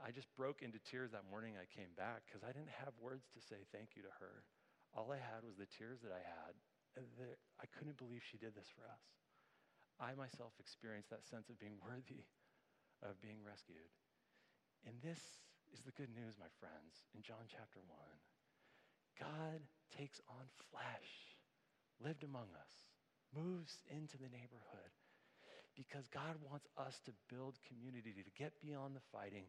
I 0.00 0.14
just 0.14 0.30
broke 0.38 0.62
into 0.62 0.80
tears 0.80 1.12
that 1.12 1.28
morning 1.28 1.60
I 1.60 1.68
came 1.68 1.92
back 1.98 2.24
because 2.24 2.46
I 2.46 2.54
didn't 2.54 2.72
have 2.80 2.96
words 3.02 3.28
to 3.36 3.40
say 3.42 3.68
thank 3.68 3.98
you 3.98 4.02
to 4.06 4.18
her. 4.22 4.46
All 4.96 5.12
I 5.12 5.20
had 5.20 5.44
was 5.44 5.60
the 5.60 5.68
tears 5.68 6.00
that 6.00 6.14
I 6.14 6.22
had. 6.22 6.52
That 6.96 7.38
I 7.62 7.70
couldn't 7.70 8.00
believe 8.00 8.24
she 8.24 8.40
did 8.40 8.56
this 8.56 8.72
for 8.72 8.82
us. 8.88 9.04
I 10.00 10.16
myself 10.16 10.56
experienced 10.58 11.12
that 11.12 11.28
sense 11.28 11.46
of 11.52 11.60
being 11.60 11.78
worthy 11.78 12.26
of 13.02 13.20
being 13.20 13.40
rescued. 13.40 13.88
And 14.84 14.96
this 15.00 15.20
is 15.72 15.80
the 15.84 15.96
good 15.96 16.12
news, 16.12 16.36
my 16.36 16.48
friends, 16.60 17.04
in 17.16 17.24
John 17.24 17.48
chapter 17.48 17.80
1. 17.80 17.96
God 19.20 19.60
takes 19.96 20.20
on 20.28 20.44
flesh, 20.70 21.36
lived 22.02 22.24
among 22.24 22.48
us, 22.54 22.74
moves 23.34 23.78
into 23.90 24.16
the 24.16 24.30
neighborhood, 24.30 24.92
because 25.76 26.08
God 26.08 26.36
wants 26.50 26.66
us 26.76 27.00
to 27.06 27.12
build 27.28 27.56
community, 27.68 28.12
to 28.22 28.38
get 28.38 28.60
beyond 28.60 28.94
the 28.94 29.08
fighting, 29.12 29.44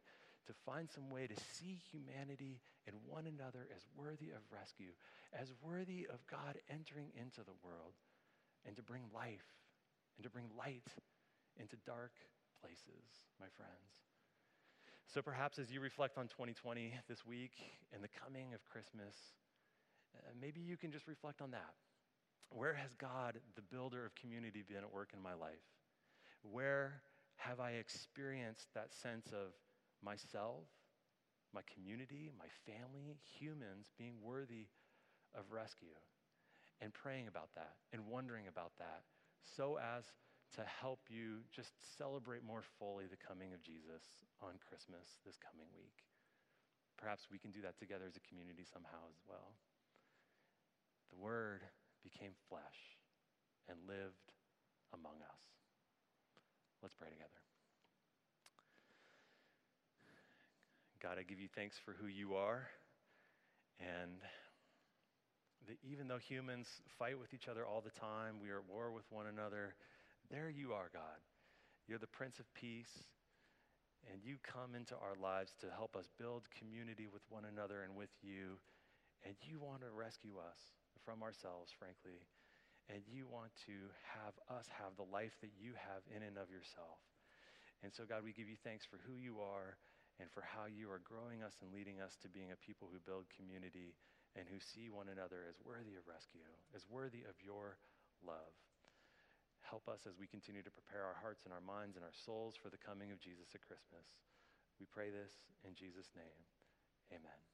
to 0.47 0.53
find 0.65 0.89
some 0.89 1.09
way 1.09 1.27
to 1.27 1.35
see 1.53 1.79
humanity 1.91 2.61
and 2.87 2.95
one 3.05 3.27
another 3.27 3.67
as 3.75 3.85
worthy 3.95 4.31
of 4.31 4.41
rescue, 4.51 4.91
as 5.33 5.53
worthy 5.61 6.07
of 6.11 6.25
God 6.27 6.57
entering 6.69 7.13
into 7.15 7.41
the 7.41 7.57
world, 7.63 7.93
and 8.65 8.75
to 8.75 8.83
bring 8.83 9.03
life 9.13 9.61
and 10.17 10.23
to 10.23 10.29
bring 10.29 10.45
light 10.57 10.85
into 11.57 11.75
dark 11.85 12.13
places, 12.61 13.25
my 13.39 13.47
friends. 13.57 13.89
So 15.07 15.21
perhaps 15.21 15.59
as 15.59 15.71
you 15.71 15.81
reflect 15.81 16.17
on 16.17 16.27
2020 16.27 16.93
this 17.09 17.25
week 17.25 17.57
and 17.91 18.03
the 18.03 18.13
coming 18.23 18.53
of 18.53 18.63
Christmas, 18.65 19.15
uh, 20.17 20.31
maybe 20.39 20.61
you 20.61 20.77
can 20.77 20.91
just 20.91 21.07
reflect 21.07 21.41
on 21.41 21.51
that. 21.51 21.73
Where 22.49 22.73
has 22.73 22.93
God, 22.95 23.39
the 23.55 23.61
builder 23.61 24.05
of 24.05 24.15
community, 24.15 24.63
been 24.67 24.83
at 24.83 24.93
work 24.93 25.11
in 25.13 25.21
my 25.21 25.33
life? 25.33 25.63
Where 26.43 27.01
have 27.37 27.59
I 27.59 27.71
experienced 27.71 28.67
that 28.75 28.93
sense 28.93 29.27
of 29.31 29.53
myself, 30.03 30.67
my 31.53 31.61
community, 31.73 32.29
my 32.37 32.51
family, 32.67 33.17
humans 33.39 33.87
being 33.97 34.15
worthy 34.21 34.67
of 35.33 35.51
rescue? 35.51 35.95
And 36.81 36.91
praying 36.93 37.27
about 37.27 37.53
that 37.55 37.77
and 37.93 38.07
wondering 38.09 38.47
about 38.47 38.73
that 38.79 39.05
so 39.39 39.77
as 39.77 40.11
to 40.57 40.65
help 40.65 40.99
you 41.07 41.45
just 41.53 41.71
celebrate 41.95 42.43
more 42.43 42.63
fully 42.79 43.05
the 43.05 43.21
coming 43.21 43.53
of 43.53 43.61
Jesus 43.61 44.19
on 44.41 44.59
Christmas 44.59 45.21
this 45.23 45.37
coming 45.37 45.69
week. 45.77 46.03
Perhaps 46.97 47.29
we 47.31 47.39
can 47.39 47.51
do 47.51 47.61
that 47.61 47.77
together 47.79 48.05
as 48.09 48.17
a 48.17 48.27
community 48.27 48.65
somehow 48.65 49.07
as 49.07 49.21
well. 49.29 49.55
The 51.11 51.19
Word 51.21 51.61
became 52.03 52.31
flesh 52.49 52.97
and 53.69 53.77
lived 53.87 54.31
among 54.93 55.15
us. 55.21 55.41
Let's 56.81 56.95
pray 56.95 57.09
together. 57.09 57.29
God, 61.01 61.17
I 61.17 61.23
give 61.23 61.39
you 61.39 61.49
thanks 61.55 61.77
for 61.83 61.93
who 61.93 62.07
you 62.07 62.35
are. 62.35 62.67
And 63.79 64.21
that 65.67 65.77
even 65.83 66.07
though 66.07 66.17
humans 66.17 66.67
fight 66.97 67.17
with 67.19 67.33
each 67.33 67.47
other 67.47 67.65
all 67.65 67.81
the 67.81 67.93
time, 67.99 68.37
we 68.41 68.49
are 68.49 68.59
at 68.59 68.69
war 68.69 68.91
with 68.91 69.05
one 69.09 69.27
another, 69.27 69.75
there 70.29 70.49
you 70.49 70.73
are, 70.73 70.89
God. 70.93 71.21
You're 71.87 71.99
the 71.99 72.07
Prince 72.07 72.39
of 72.39 72.45
Peace, 72.53 73.03
and 74.11 74.21
you 74.23 74.37
come 74.41 74.75
into 74.75 74.93
our 74.95 75.17
lives 75.21 75.53
to 75.61 75.67
help 75.75 75.95
us 75.95 76.05
build 76.19 76.43
community 76.57 77.07
with 77.11 77.21
one 77.29 77.45
another 77.45 77.81
and 77.83 77.95
with 77.95 78.13
you. 78.21 78.57
And 79.25 79.35
you 79.41 79.59
want 79.59 79.81
to 79.81 79.89
rescue 79.93 80.37
us 80.37 80.59
from 81.05 81.23
ourselves, 81.23 81.71
frankly 81.77 82.21
and 82.91 83.07
you 83.07 83.23
want 83.31 83.55
to 83.69 83.87
have 84.19 84.35
us 84.51 84.67
have 84.75 84.91
the 84.99 85.07
life 85.07 85.31
that 85.39 85.55
you 85.55 85.71
have 85.79 86.03
in 86.11 86.25
and 86.27 86.35
of 86.35 86.51
yourself. 86.51 86.99
And 87.81 87.89
so, 87.95 88.03
God, 88.03 88.27
we 88.27 88.35
give 88.35 88.51
you 88.51 88.59
thanks 88.61 88.85
for 88.85 88.99
who 89.07 89.15
you 89.15 89.39
are 89.41 89.79
and 90.19 90.29
for 90.29 90.43
how 90.43 90.69
you 90.69 90.91
are 90.91 91.01
growing 91.01 91.41
us 91.41 91.55
and 91.63 91.73
leading 91.73 92.03
us 92.03 92.13
to 92.21 92.29
being 92.29 92.53
a 92.53 92.59
people 92.59 92.91
who 92.91 93.01
build 93.01 93.25
community 93.33 93.97
and 94.37 94.45
who 94.45 94.61
see 94.61 94.91
one 94.91 95.09
another 95.09 95.47
as 95.49 95.57
worthy 95.63 95.97
of 95.97 96.05
rescue, 96.05 96.45
as 96.75 96.85
worthy 96.91 97.25
of 97.25 97.39
your 97.41 97.79
love. 98.21 98.53
Help 99.65 99.87
us 99.87 100.05
as 100.05 100.19
we 100.19 100.29
continue 100.29 100.61
to 100.61 100.73
prepare 100.73 101.07
our 101.07 101.17
hearts 101.17 101.47
and 101.47 101.55
our 101.55 101.63
minds 101.63 101.95
and 101.95 102.05
our 102.05 102.15
souls 102.27 102.59
for 102.59 102.69
the 102.69 102.81
coming 102.81 103.09
of 103.09 103.23
Jesus 103.23 103.49
at 103.55 103.65
Christmas. 103.65 104.05
We 104.77 104.85
pray 104.85 105.09
this 105.09 105.31
in 105.65 105.73
Jesus' 105.73 106.11
name. 106.13 106.41
Amen. 107.09 107.50